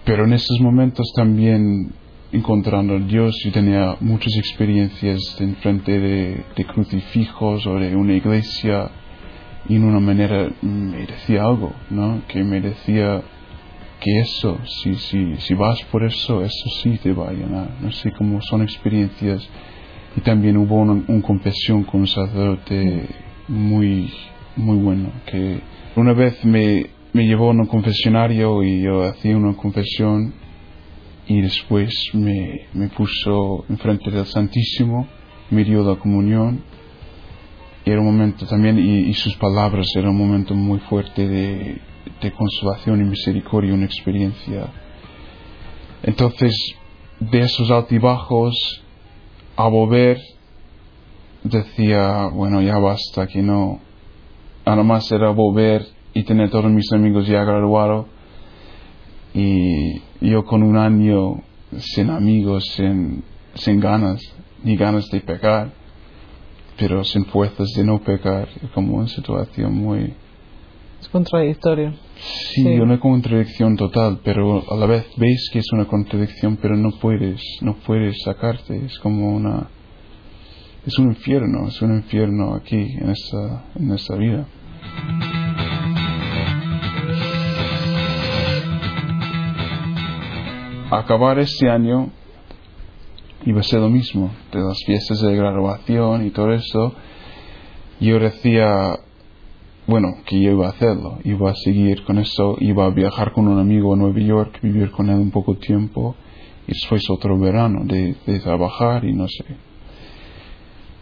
Pero 0.06 0.24
en 0.24 0.32
esos 0.32 0.58
momentos 0.58 1.06
también 1.14 1.92
encontrando 2.32 2.94
a 2.94 2.98
Dios, 2.98 3.36
yo 3.44 3.52
tenía 3.52 3.98
muchas 4.00 4.34
experiencias 4.38 5.20
en 5.38 5.54
frente 5.56 6.00
de 6.00 6.64
crucifijos 6.72 7.66
o 7.66 7.74
de 7.78 7.94
una 7.94 8.14
iglesia 8.14 8.90
y 9.68 9.76
en 9.76 9.84
una 9.84 10.00
manera 10.00 10.50
me 10.62 11.06
decía 11.06 11.44
algo, 11.44 11.72
¿no? 11.90 12.22
Que 12.28 12.42
me 12.42 12.60
decía 12.60 13.22
que 14.00 14.20
eso, 14.20 14.58
si, 14.66 14.94
si, 14.96 15.36
si 15.36 15.54
vas 15.54 15.82
por 15.90 16.04
eso, 16.04 16.42
eso 16.42 16.68
sí 16.82 16.98
te 17.02 17.12
va 17.12 17.30
a 17.30 17.32
llenar. 17.32 17.70
No 17.80 17.90
sé 17.92 18.12
cómo 18.12 18.42
son 18.42 18.62
experiencias. 18.62 19.48
Y 20.16 20.20
también 20.20 20.56
hubo 20.56 20.76
una, 20.76 21.02
una 21.08 21.22
confesión 21.22 21.84
con 21.84 22.00
un 22.00 22.06
sacerdote 22.06 23.08
muy, 23.48 24.12
muy 24.56 24.76
bueno, 24.76 25.10
que 25.26 25.60
una 25.96 26.12
vez 26.12 26.44
me, 26.44 26.86
me 27.12 27.26
llevó 27.26 27.48
a 27.48 27.52
un 27.52 27.66
confesionario 27.66 28.62
y 28.62 28.82
yo 28.82 29.02
hacía 29.02 29.36
una 29.36 29.56
confesión 29.56 30.34
y 31.26 31.40
después 31.40 31.90
me, 32.12 32.66
me 32.74 32.88
puso 32.88 33.64
enfrente 33.68 34.10
del 34.10 34.26
Santísimo, 34.26 35.08
me 35.50 35.64
dio 35.64 35.82
la 35.82 35.96
comunión. 35.98 36.62
Y 37.84 37.90
era 37.90 38.00
un 38.00 38.06
momento 38.06 38.46
también, 38.46 38.78
y, 38.78 39.08
y 39.08 39.14
sus 39.14 39.36
palabras, 39.36 39.86
era 39.94 40.10
un 40.10 40.16
momento 40.16 40.54
muy 40.54 40.78
fuerte 40.80 41.28
de, 41.28 41.78
de 42.20 42.32
consolación 42.32 43.00
y 43.00 43.04
misericordia, 43.04 43.74
una 43.74 43.84
experiencia. 43.84 44.68
Entonces, 46.02 46.54
de 47.20 47.40
esos 47.40 47.70
altibajos, 47.70 48.82
a 49.56 49.68
volver, 49.68 50.18
decía, 51.42 52.28
bueno, 52.32 52.60
ya 52.62 52.78
basta, 52.78 53.26
que 53.26 53.42
no. 53.42 53.80
Nada 54.66 54.82
más 54.82 55.10
era 55.12 55.30
volver 55.30 55.86
y 56.14 56.24
tener 56.24 56.50
todos 56.50 56.70
mis 56.70 56.90
amigos 56.92 57.26
ya 57.26 57.44
graduados. 57.44 58.06
Y 59.34 60.00
yo 60.20 60.44
con 60.44 60.62
un 60.62 60.76
año 60.76 61.42
sin 61.78 62.10
amigos, 62.10 62.64
sin, 62.76 63.24
sin 63.54 63.80
ganas, 63.80 64.20
ni 64.62 64.76
ganas 64.76 65.08
de 65.10 65.20
pecar, 65.20 65.72
pero 66.78 67.04
sin 67.04 67.24
fuerzas 67.26 67.68
de 67.76 67.84
no 67.84 68.00
pecar, 68.00 68.48
como 68.74 68.96
una 68.96 69.08
situación 69.08 69.74
muy... 69.74 70.14
Es 71.00 71.08
contradictorio. 71.08 71.92
Sí, 72.16 72.62
Sí. 72.62 72.80
una 72.80 72.98
contradicción 72.98 73.76
total, 73.76 74.20
pero 74.24 74.64
a 74.70 74.76
la 74.76 74.86
vez 74.86 75.06
ves 75.16 75.50
que 75.52 75.58
es 75.58 75.66
una 75.72 75.86
contradicción, 75.86 76.56
pero 76.56 76.76
no 76.76 76.90
puedes, 77.00 77.40
no 77.60 77.74
puedes 77.86 78.16
sacarte, 78.24 78.84
es 78.86 78.98
como 78.98 79.34
una... 79.34 79.68
Es 80.86 80.98
un 80.98 81.08
infierno, 81.08 81.68
es 81.68 81.80
un 81.80 81.94
infierno 81.94 82.54
aquí, 82.54 82.76
en 82.76 83.10
esta, 83.10 83.64
en 83.74 83.92
esta 83.92 84.16
vida. 84.16 84.46
acabar 90.90 91.38
este 91.38 91.68
año 91.70 92.10
iba 93.46 93.60
a 93.60 93.64
ser 93.64 93.80
lo 93.80 93.90
mismo, 93.90 94.30
de 94.52 94.60
las 94.60 94.78
fiestas 94.84 95.20
de 95.20 95.34
graduación 95.34 96.26
y 96.26 96.30
todo 96.30 96.52
eso. 96.52 96.94
Yo 98.00 98.18
decía, 98.18 98.98
bueno, 99.86 100.08
que 100.24 100.40
yo 100.40 100.52
iba 100.52 100.66
a 100.66 100.70
hacerlo, 100.70 101.18
iba 101.24 101.50
a 101.50 101.54
seguir 101.54 102.04
con 102.04 102.18
eso, 102.18 102.56
iba 102.60 102.86
a 102.86 102.90
viajar 102.90 103.32
con 103.32 103.48
un 103.48 103.58
amigo 103.58 103.94
a 103.94 103.96
Nueva 103.96 104.20
York, 104.20 104.58
vivir 104.62 104.90
con 104.90 105.10
él 105.10 105.16
un 105.16 105.30
poco 105.30 105.56
tiempo 105.56 106.16
y 106.66 106.72
después 106.72 107.08
otro 107.10 107.38
verano 107.38 107.84
de, 107.84 108.14
trabajar 108.40 109.04
y 109.04 109.12
no 109.12 109.28
sé. 109.28 109.44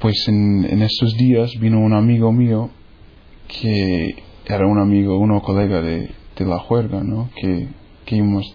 Pues 0.00 0.26
en, 0.28 0.64
en 0.64 0.82
estos 0.82 1.16
días 1.16 1.52
vino 1.60 1.78
un 1.78 1.94
amigo 1.94 2.32
mío 2.32 2.70
que 3.46 4.16
era 4.46 4.66
un 4.66 4.78
amigo, 4.78 5.18
uno 5.18 5.40
colega 5.42 5.80
de, 5.80 6.10
de 6.36 6.44
la 6.44 6.58
juerga, 6.58 7.02
¿no? 7.02 7.30
Que, 7.36 7.68
que 8.04 8.16
íbamos 8.16 8.54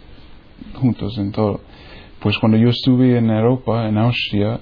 juntos 0.75 1.17
en 1.17 1.31
todo. 1.31 1.61
Pues 2.19 2.37
cuando 2.39 2.57
yo 2.57 2.69
estuve 2.69 3.17
en 3.17 3.29
Europa, 3.29 3.87
en 3.87 3.97
Austria, 3.97 4.59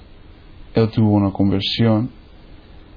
él 0.74 0.88
tuvo 0.90 1.12
una 1.12 1.32
conversión. 1.32 2.10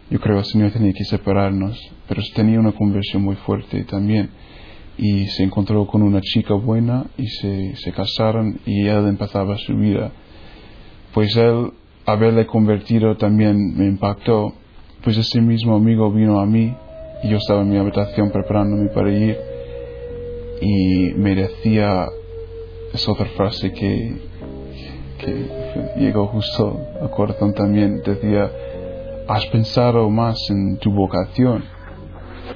Yo 0.10 0.20
creo 0.20 0.36
que 0.36 0.40
el 0.40 0.46
Señor 0.46 0.72
tenía 0.72 0.92
que 0.92 1.06
separarnos, 1.06 1.80
pero 2.08 2.22
tenía 2.36 2.60
una 2.60 2.74
conversión 2.74 3.24
muy 3.24 3.36
fuerte 3.38 3.84
también. 3.86 4.30
Y 4.98 5.28
se 5.28 5.44
encontró 5.44 5.88
con 5.88 6.02
una 6.02 6.20
chica 6.20 6.56
buena 6.56 7.06
y 7.18 7.28
se, 7.28 7.76
se 7.78 7.94
casaron 7.94 8.60
y 8.66 8.86
él 8.86 9.08
empezaba 9.08 9.58
su 9.58 9.78
vida. 9.78 10.12
Pues 11.14 11.38
él, 11.38 11.72
haberle 12.06 12.46
convertido 12.46 13.16
también 13.16 13.78
me 13.78 13.86
impactó. 13.86 14.54
Pues 15.04 15.18
ese 15.18 15.40
mismo 15.40 15.76
amigo 15.76 16.12
vino 16.12 16.40
a 16.42 16.46
mí 16.46 16.76
y 17.24 17.30
yo 17.30 17.38
estaba 17.38 17.62
en 17.62 17.70
mi 17.70 17.78
habitación 17.78 18.32
preparándome 18.32 18.90
para 18.90 19.10
ir 19.12 19.38
y 20.62 21.14
me 21.16 21.36
decía 21.36 22.06
esa 22.94 23.12
otra 23.12 23.28
frase 23.38 23.72
que, 23.72 24.29
que 25.20 25.94
llegó 25.98 26.28
justo 26.28 26.80
al 27.02 27.12
corazón 27.12 27.54
también. 27.54 28.02
Decía, 28.04 28.50
has 29.28 29.46
pensado 29.48 30.10
más 30.10 30.38
en 30.50 30.78
tu 30.78 30.92
vocación. 30.92 31.64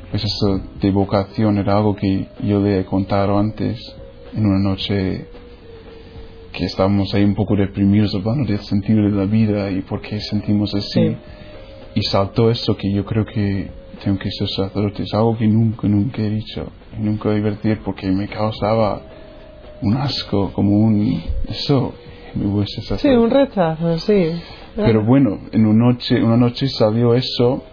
Pues 0.09 0.23
eso 0.23 0.59
de 0.81 0.91
vocación 0.91 1.57
era 1.59 1.77
algo 1.77 1.95
que 1.95 2.27
yo 2.41 2.59
le 2.59 2.79
he 2.79 2.85
contado 2.85 3.37
antes 3.37 3.79
en 4.33 4.45
una 4.45 4.59
noche 4.59 5.27
que 6.51 6.65
estábamos 6.65 7.13
ahí 7.13 7.23
un 7.23 7.35
poco 7.35 7.55
deprimidos 7.55 8.13
hablando 8.15 8.51
del 8.51 8.61
sentido 8.61 9.03
de 9.03 9.11
la 9.11 9.25
vida 9.25 9.71
y 9.71 9.81
por 9.81 10.01
qué 10.01 10.19
sentimos 10.19 10.73
así. 10.73 10.89
Sí. 10.91 11.17
Y 11.95 12.01
saltó 12.03 12.49
eso 12.49 12.75
que 12.75 12.91
yo 12.91 13.05
creo 13.05 13.25
que 13.25 13.69
tengo 14.03 14.17
que 14.17 14.31
ser 14.31 14.47
sacerdote. 14.47 15.03
Es 15.03 15.13
algo 15.13 15.37
que 15.37 15.47
nunca, 15.47 15.87
nunca 15.87 16.21
he 16.21 16.29
dicho. 16.29 16.71
Y 16.97 17.01
nunca 17.01 17.31
divertir 17.31 17.79
porque 17.83 18.09
me 18.11 18.27
causaba 18.27 19.01
un 19.81 19.97
asco, 19.97 20.51
como 20.53 20.77
un... 20.77 21.21
Eso, 21.47 21.93
Sí, 22.97 23.09
un 23.09 23.29
rechazo, 23.29 23.97
sí. 23.99 24.31
Pero 24.75 25.05
bueno, 25.05 25.39
en 25.51 25.65
una 25.65 25.91
noche, 25.91 26.21
una 26.21 26.37
noche 26.37 26.67
salió 26.67 27.13
eso 27.13 27.63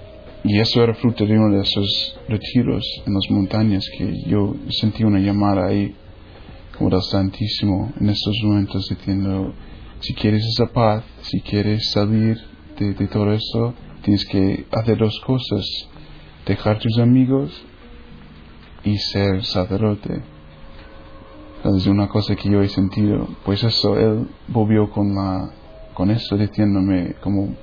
y 0.44 0.58
eso 0.58 0.82
era 0.82 0.94
fruto 0.94 1.24
de 1.26 1.32
uno 1.38 1.54
de 1.56 1.62
esos 1.62 2.18
retiros 2.28 2.84
en 3.06 3.14
las 3.14 3.30
montañas 3.30 3.84
que 3.96 4.22
yo 4.26 4.54
sentí 4.70 5.04
una 5.04 5.18
llamada 5.18 5.66
ahí 5.68 5.94
como 6.76 6.90
del 6.90 7.02
Santísimo 7.02 7.92
en 8.00 8.08
estos 8.10 8.34
momentos 8.44 8.86
diciendo 8.88 9.52
si 10.00 10.14
quieres 10.14 10.44
esa 10.46 10.66
paz, 10.72 11.04
si 11.22 11.40
quieres 11.40 11.90
salir 11.90 12.38
de, 12.78 12.94
de 12.94 13.06
todo 13.08 13.32
eso, 13.32 13.74
tienes 14.02 14.24
que 14.24 14.64
hacer 14.72 14.96
dos 14.96 15.20
cosas, 15.20 15.66
dejar 16.46 16.78
tus 16.78 16.98
amigos 16.98 17.50
y 18.84 18.96
ser 18.96 19.44
sacerdote. 19.44 20.22
Entonces 21.62 21.86
una 21.88 22.08
cosa 22.08 22.34
que 22.36 22.48
yo 22.48 22.62
he 22.62 22.68
sentido, 22.68 23.28
pues 23.44 23.62
eso, 23.62 23.98
él 23.98 24.28
volvió 24.48 24.90
con 24.90 25.14
la 25.14 25.50
con 25.92 26.10
eso 26.10 26.36
diciéndome 26.38 27.16
como 27.20 27.54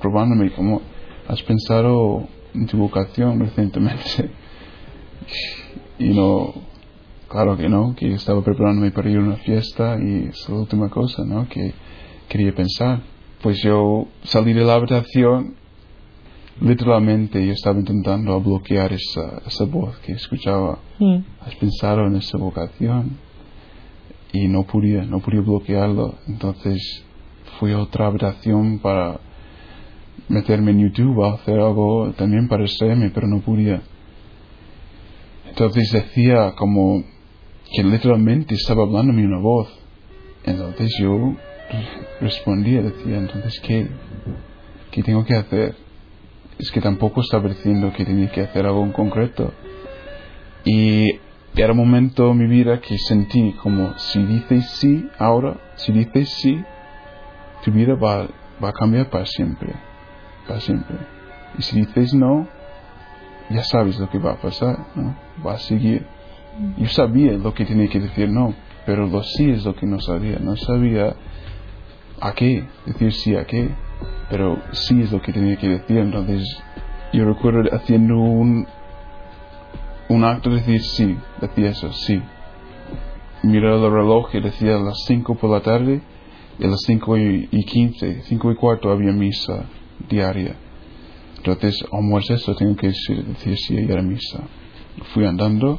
probándome 0.00 0.50
como 0.52 0.80
has 1.26 1.42
pensado 1.42 2.26
en 2.54 2.66
tu 2.66 2.78
vocación 2.78 3.40
recientemente 3.40 4.30
y 5.98 6.08
no 6.14 6.54
claro 7.28 7.58
que 7.58 7.68
no 7.68 7.94
que 7.94 8.14
estaba 8.14 8.42
preparándome 8.42 8.92
para 8.92 9.10
ir 9.10 9.18
a 9.18 9.20
una 9.20 9.36
fiesta 9.36 9.98
y 10.00 10.28
es 10.28 10.48
la 10.48 10.54
última 10.54 10.88
cosa 10.88 11.24
no 11.26 11.46
que 11.48 11.74
quería 12.28 12.54
pensar. 12.54 13.00
Pues 13.42 13.62
yo 13.62 14.08
salí 14.24 14.52
de 14.52 14.64
la 14.64 14.74
habitación 14.74 15.54
literalmente 16.60 17.44
yo 17.44 17.52
estaba 17.52 17.78
intentando 17.78 18.40
bloquear 18.40 18.92
esa, 18.92 19.42
esa 19.46 19.64
voz 19.64 19.96
que 19.98 20.12
escuchaba 20.12 20.78
Mm. 20.98 21.18
has 21.40 21.54
pensado 21.54 22.06
en 22.06 22.16
esa 22.16 22.38
vocación 22.38 23.18
y 24.32 24.48
no 24.48 24.64
podía, 24.64 25.02
no 25.04 25.20
podía 25.20 25.40
bloquearlo. 25.42 26.16
Entonces 26.26 27.04
fui 27.58 27.72
a 27.72 27.78
otra 27.78 28.06
habitación 28.06 28.80
para 28.80 29.20
meterme 30.28 30.72
en 30.72 30.80
YouTube 30.80 31.22
a 31.24 31.34
hacer 31.34 31.58
algo 31.60 32.12
también 32.16 32.48
para 32.48 32.64
extraerme, 32.64 33.10
pero 33.10 33.28
no 33.28 33.40
podía. 33.40 33.80
Entonces 35.48 35.90
decía 35.92 36.52
como 36.56 37.02
que 37.72 37.82
literalmente 37.84 38.54
estaba 38.54 38.82
hablándome 38.82 39.24
una 39.24 39.38
voz. 39.38 39.68
Entonces 40.44 40.90
yo 41.00 41.34
respondía, 42.20 42.82
decía, 42.82 43.18
entonces 43.18 43.60
¿qué? 43.60 43.86
¿Qué 44.90 45.02
tengo 45.02 45.24
que 45.24 45.34
hacer? 45.34 45.76
Es 46.58 46.70
que 46.72 46.80
tampoco 46.80 47.20
estaba 47.20 47.48
diciendo 47.48 47.92
que 47.96 48.04
tenía 48.04 48.30
que 48.30 48.42
hacer 48.42 48.66
algo 48.66 48.84
en 48.84 48.92
concreto. 48.92 49.52
Y 50.64 51.20
era 51.54 51.72
un 51.72 51.78
momento 51.78 52.30
en 52.30 52.38
mi 52.38 52.46
vida 52.46 52.80
que 52.80 52.96
sentí 52.98 53.52
como 53.62 53.96
si 53.98 54.24
dices 54.24 54.68
sí 54.72 55.08
ahora, 55.18 55.56
si 55.76 55.92
dices 55.92 56.28
sí, 56.28 56.62
tu 57.64 57.70
vida 57.70 57.94
va, 57.94 58.28
va 58.62 58.70
a 58.70 58.72
cambiar 58.72 59.08
para 59.08 59.26
siempre, 59.26 59.72
para 60.46 60.60
siempre. 60.60 60.96
Y 61.58 61.62
si 61.62 61.80
dices 61.80 62.12
no, 62.12 62.48
ya 63.50 63.62
sabes 63.62 63.98
lo 63.98 64.10
que 64.10 64.18
va 64.18 64.32
a 64.32 64.40
pasar, 64.40 64.78
¿no? 64.94 65.16
Va 65.46 65.54
a 65.54 65.58
seguir. 65.58 66.06
Yo 66.76 66.88
sabía 66.88 67.32
lo 67.32 67.54
que 67.54 67.64
tenía 67.64 67.88
que 67.88 68.00
decir 68.00 68.28
no, 68.28 68.54
pero 68.84 69.06
lo 69.06 69.22
sí 69.22 69.50
es 69.50 69.64
lo 69.64 69.74
que 69.74 69.86
no 69.86 70.00
sabía. 70.00 70.38
No 70.40 70.56
sabía 70.56 71.14
a 72.20 72.32
qué, 72.32 72.64
decir 72.84 73.12
sí 73.12 73.36
a 73.36 73.44
qué, 73.44 73.70
pero 74.30 74.58
sí 74.72 75.00
es 75.00 75.12
lo 75.12 75.20
que 75.20 75.32
tenía 75.32 75.56
que 75.56 75.68
decir. 75.68 75.98
Entonces 75.98 76.44
yo 77.12 77.24
recuerdo 77.24 77.62
haciendo 77.74 78.16
un, 78.16 78.66
un 80.08 80.24
acto 80.24 80.50
de 80.50 80.56
decir 80.56 80.82
sí, 80.82 81.16
decía 81.40 81.70
eso, 81.70 81.92
sí. 81.92 82.20
Miraba 83.42 83.86
el 83.86 83.92
reloj 83.92 84.34
y 84.34 84.40
decía 84.40 84.76
a 84.76 84.80
las 84.80 85.04
5 85.06 85.36
por 85.36 85.50
la 85.50 85.60
tarde 85.60 86.02
y 86.58 86.64
a 86.64 86.68
las 86.68 86.80
5 86.86 87.18
y, 87.18 87.48
y 87.52 87.64
15, 87.64 88.22
5 88.22 88.52
y 88.52 88.54
cuarto 88.56 88.90
había 88.90 89.12
misa 89.12 89.66
diaria. 90.08 90.56
Entonces, 91.36 91.84
como 91.88 92.18
es 92.18 92.28
eso, 92.30 92.54
tengo 92.56 92.74
que 92.76 92.88
decir, 92.88 93.24
decir 93.24 93.56
sí 93.56 93.74
y 93.74 93.78
ir 93.78 93.96
a 93.96 94.02
misa. 94.02 94.42
Fui 95.14 95.24
andando 95.24 95.78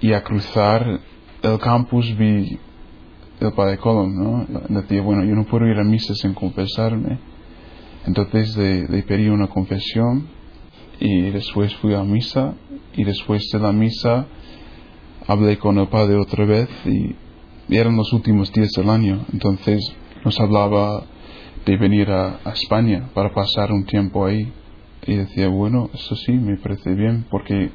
y 0.00 0.12
a 0.12 0.22
cruzar 0.22 1.00
el 1.42 1.58
campus 1.58 2.16
vi 2.16 2.58
el 3.40 3.52
Padre 3.52 3.78
Colom, 3.78 4.14
¿no? 4.14 4.46
Decía, 4.68 5.00
bueno, 5.02 5.24
yo 5.24 5.34
no 5.34 5.44
puedo 5.44 5.66
ir 5.66 5.78
a 5.78 5.84
misa 5.84 6.14
sin 6.14 6.34
confesarme. 6.34 7.18
Entonces 8.06 8.56
le, 8.56 8.86
le 8.88 9.02
pedí 9.02 9.28
una 9.28 9.48
confesión 9.48 10.28
y 10.98 11.30
después 11.30 11.74
fui 11.76 11.94
a 11.94 12.02
misa 12.02 12.54
y 12.94 13.04
después 13.04 13.48
de 13.50 13.58
la 13.58 13.72
misa 13.72 14.26
hablé 15.26 15.58
con 15.58 15.78
el 15.78 15.88
Padre 15.88 16.16
otra 16.16 16.44
vez 16.44 16.68
y 16.84 17.16
eran 17.74 17.96
los 17.96 18.12
últimos 18.12 18.52
días 18.52 18.70
del 18.72 18.90
año. 18.90 19.24
Entonces 19.32 19.80
nos 20.24 20.38
hablaba 20.38 21.04
de 21.64 21.76
venir 21.76 22.10
a, 22.10 22.40
a 22.44 22.52
España 22.52 23.10
para 23.14 23.32
pasar 23.32 23.72
un 23.72 23.84
tiempo 23.84 24.26
ahí. 24.26 24.52
Y 25.06 25.14
decía, 25.14 25.48
bueno, 25.48 25.88
eso 25.94 26.14
sí, 26.14 26.32
me 26.32 26.58
parece 26.58 26.94
bien 26.94 27.24
porque 27.30 27.70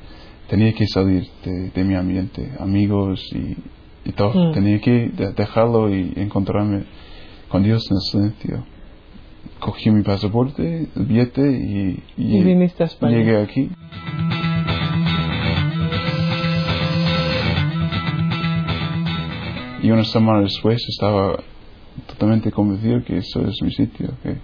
tenía 0.47 0.73
que 0.73 0.85
salir 0.85 1.27
de, 1.43 1.71
de 1.71 1.83
mi 1.83 1.95
ambiente, 1.95 2.51
amigos 2.59 3.19
y, 3.33 3.57
y 4.05 4.11
todo. 4.11 4.33
Mm. 4.33 4.53
Tenía 4.53 4.79
que 4.81 5.09
de- 5.09 5.33
dejarlo 5.33 5.93
y 5.93 6.13
encontrarme 6.15 6.83
con 7.49 7.63
Dios 7.63 7.85
en 7.91 7.97
el 7.97 8.01
silencio. 8.01 8.65
Cogí 9.59 9.89
mi 9.89 10.03
pasaporte, 10.03 10.89
el 10.95 11.05
billete 11.05 11.41
y, 11.51 12.03
a 12.17 12.43
llegué 13.17 13.41
aquí. 13.41 13.69
Y 19.81 19.91
una 19.91 20.03
semana 20.03 20.41
después 20.41 20.83
estaba 20.89 21.37
totalmente 22.07 22.51
convencido 22.51 23.03
que 23.03 23.17
eso 23.17 23.41
es 23.47 23.55
mi 23.61 23.71
sitio, 23.71 24.09
que 24.23 24.37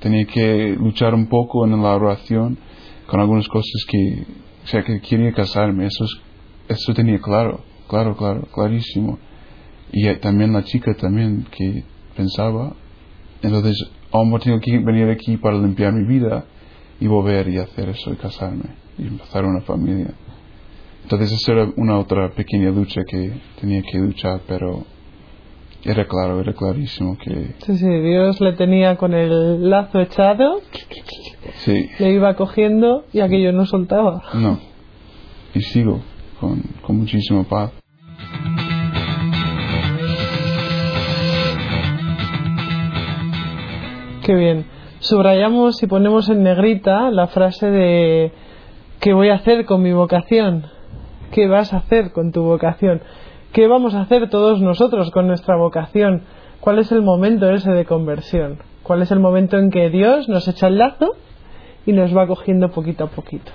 tenía 0.00 0.26
que 0.26 0.76
luchar 0.78 1.14
un 1.14 1.28
poco 1.28 1.64
en 1.64 1.82
la 1.82 1.94
oración 1.94 2.58
con 3.06 3.20
algunas 3.20 3.48
cosas 3.48 3.84
que, 3.88 4.24
o 4.64 4.66
sea, 4.66 4.82
que 4.84 5.00
quería 5.00 5.32
casarme, 5.32 5.86
eso, 5.86 6.04
es- 6.04 6.20
eso 6.68 6.92
tenía 6.94 7.18
claro, 7.20 7.60
claro, 7.92 8.16
claro, 8.16 8.48
clarísimo. 8.54 9.18
Y 9.92 10.08
eh, 10.08 10.16
también 10.16 10.54
la 10.54 10.64
chica 10.64 10.94
también 10.94 11.46
que 11.50 11.84
pensaba, 12.16 12.72
entonces, 13.42 13.76
ahora 14.10 14.38
tengo 14.38 14.60
que 14.60 14.78
venir 14.78 15.10
aquí 15.10 15.36
para 15.36 15.58
limpiar 15.58 15.92
mi 15.92 16.06
vida 16.06 16.46
y 17.00 17.06
volver 17.06 17.48
y 17.48 17.58
hacer 17.58 17.90
eso 17.90 18.10
y 18.10 18.16
casarme 18.16 18.64
y 18.96 19.08
empezar 19.08 19.44
una 19.44 19.60
familia. 19.60 20.14
Entonces, 21.02 21.32
esa 21.32 21.52
era 21.52 21.68
una 21.76 21.98
otra 21.98 22.30
pequeña 22.30 22.70
lucha 22.70 23.02
que 23.06 23.32
tenía 23.60 23.82
que 23.82 23.98
luchar, 23.98 24.40
pero 24.48 24.84
era 25.84 26.06
claro, 26.06 26.40
era 26.40 26.54
clarísimo 26.54 27.18
que 27.18 27.54
Sí, 27.66 27.76
sí, 27.76 27.88
Dios 27.88 28.40
le 28.40 28.54
tenía 28.54 28.96
con 28.96 29.12
el 29.12 29.68
lazo 29.68 30.00
echado, 30.00 30.60
sí, 31.64 31.90
le 31.98 32.12
iba 32.14 32.36
cogiendo 32.36 33.04
y 33.12 33.20
aquello 33.20 33.52
no 33.52 33.66
soltaba. 33.66 34.22
no. 34.34 34.58
Y 35.54 35.60
sigo 35.60 36.00
con, 36.40 36.62
con 36.86 36.96
muchísima 36.96 37.44
paz. 37.44 37.81
Qué 44.22 44.34
bien. 44.34 44.66
Subrayamos 45.00 45.82
y 45.82 45.86
ponemos 45.88 46.28
en 46.28 46.44
negrita 46.44 47.10
la 47.10 47.26
frase 47.26 47.70
de 47.70 48.32
¿qué 49.00 49.12
voy 49.12 49.30
a 49.30 49.34
hacer 49.34 49.64
con 49.64 49.82
mi 49.82 49.92
vocación? 49.92 50.66
¿Qué 51.32 51.48
vas 51.48 51.72
a 51.72 51.78
hacer 51.78 52.12
con 52.12 52.30
tu 52.30 52.42
vocación? 52.42 53.02
¿Qué 53.52 53.66
vamos 53.66 53.94
a 53.94 54.02
hacer 54.02 54.30
todos 54.30 54.60
nosotros 54.60 55.10
con 55.10 55.26
nuestra 55.26 55.56
vocación? 55.56 56.22
¿Cuál 56.60 56.78
es 56.78 56.92
el 56.92 57.02
momento 57.02 57.50
ese 57.50 57.72
de 57.72 57.84
conversión? 57.84 58.58
¿Cuál 58.84 59.02
es 59.02 59.10
el 59.10 59.18
momento 59.18 59.58
en 59.58 59.70
que 59.70 59.90
Dios 59.90 60.28
nos 60.28 60.46
echa 60.46 60.68
el 60.68 60.78
lazo 60.78 61.16
y 61.84 61.92
nos 61.92 62.16
va 62.16 62.28
cogiendo 62.28 62.70
poquito 62.70 63.04
a 63.04 63.08
poquito? 63.08 63.50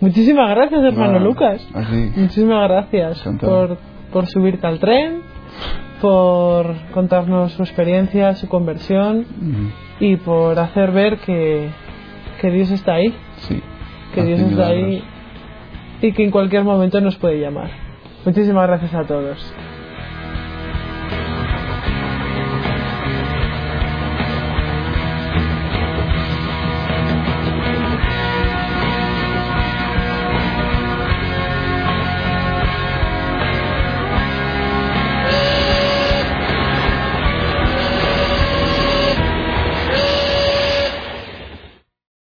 Muchísimas 0.00 0.48
gracias, 0.48 0.82
hermano 0.82 1.18
Lucas. 1.18 1.66
Así. 1.74 2.10
Muchísimas 2.16 2.68
gracias 2.70 3.20
Encantado. 3.26 3.68
por, 3.68 3.78
por 4.12 4.26
subirte 4.26 4.66
al 4.66 4.78
tren, 4.78 5.20
por 6.00 6.74
contarnos 6.92 7.52
su 7.52 7.62
experiencia, 7.62 8.34
su 8.34 8.48
conversión 8.48 9.26
y 10.00 10.16
por 10.16 10.58
hacer 10.58 10.90
ver 10.92 11.18
que, 11.18 11.68
que 12.40 12.50
Dios 12.50 12.70
está 12.70 12.94
ahí, 12.94 13.14
Sí. 13.48 13.60
que 14.14 14.22
Dios 14.24 14.40
está 14.40 14.68
ahí 14.68 15.02
y 16.02 16.12
que 16.12 16.24
en 16.24 16.30
cualquier 16.30 16.64
momento 16.64 17.00
nos 17.00 17.16
puede 17.16 17.38
llamar. 17.40 17.70
Muchísimas 18.24 18.66
gracias 18.66 18.94
a 18.94 19.04
todos. 19.04 19.52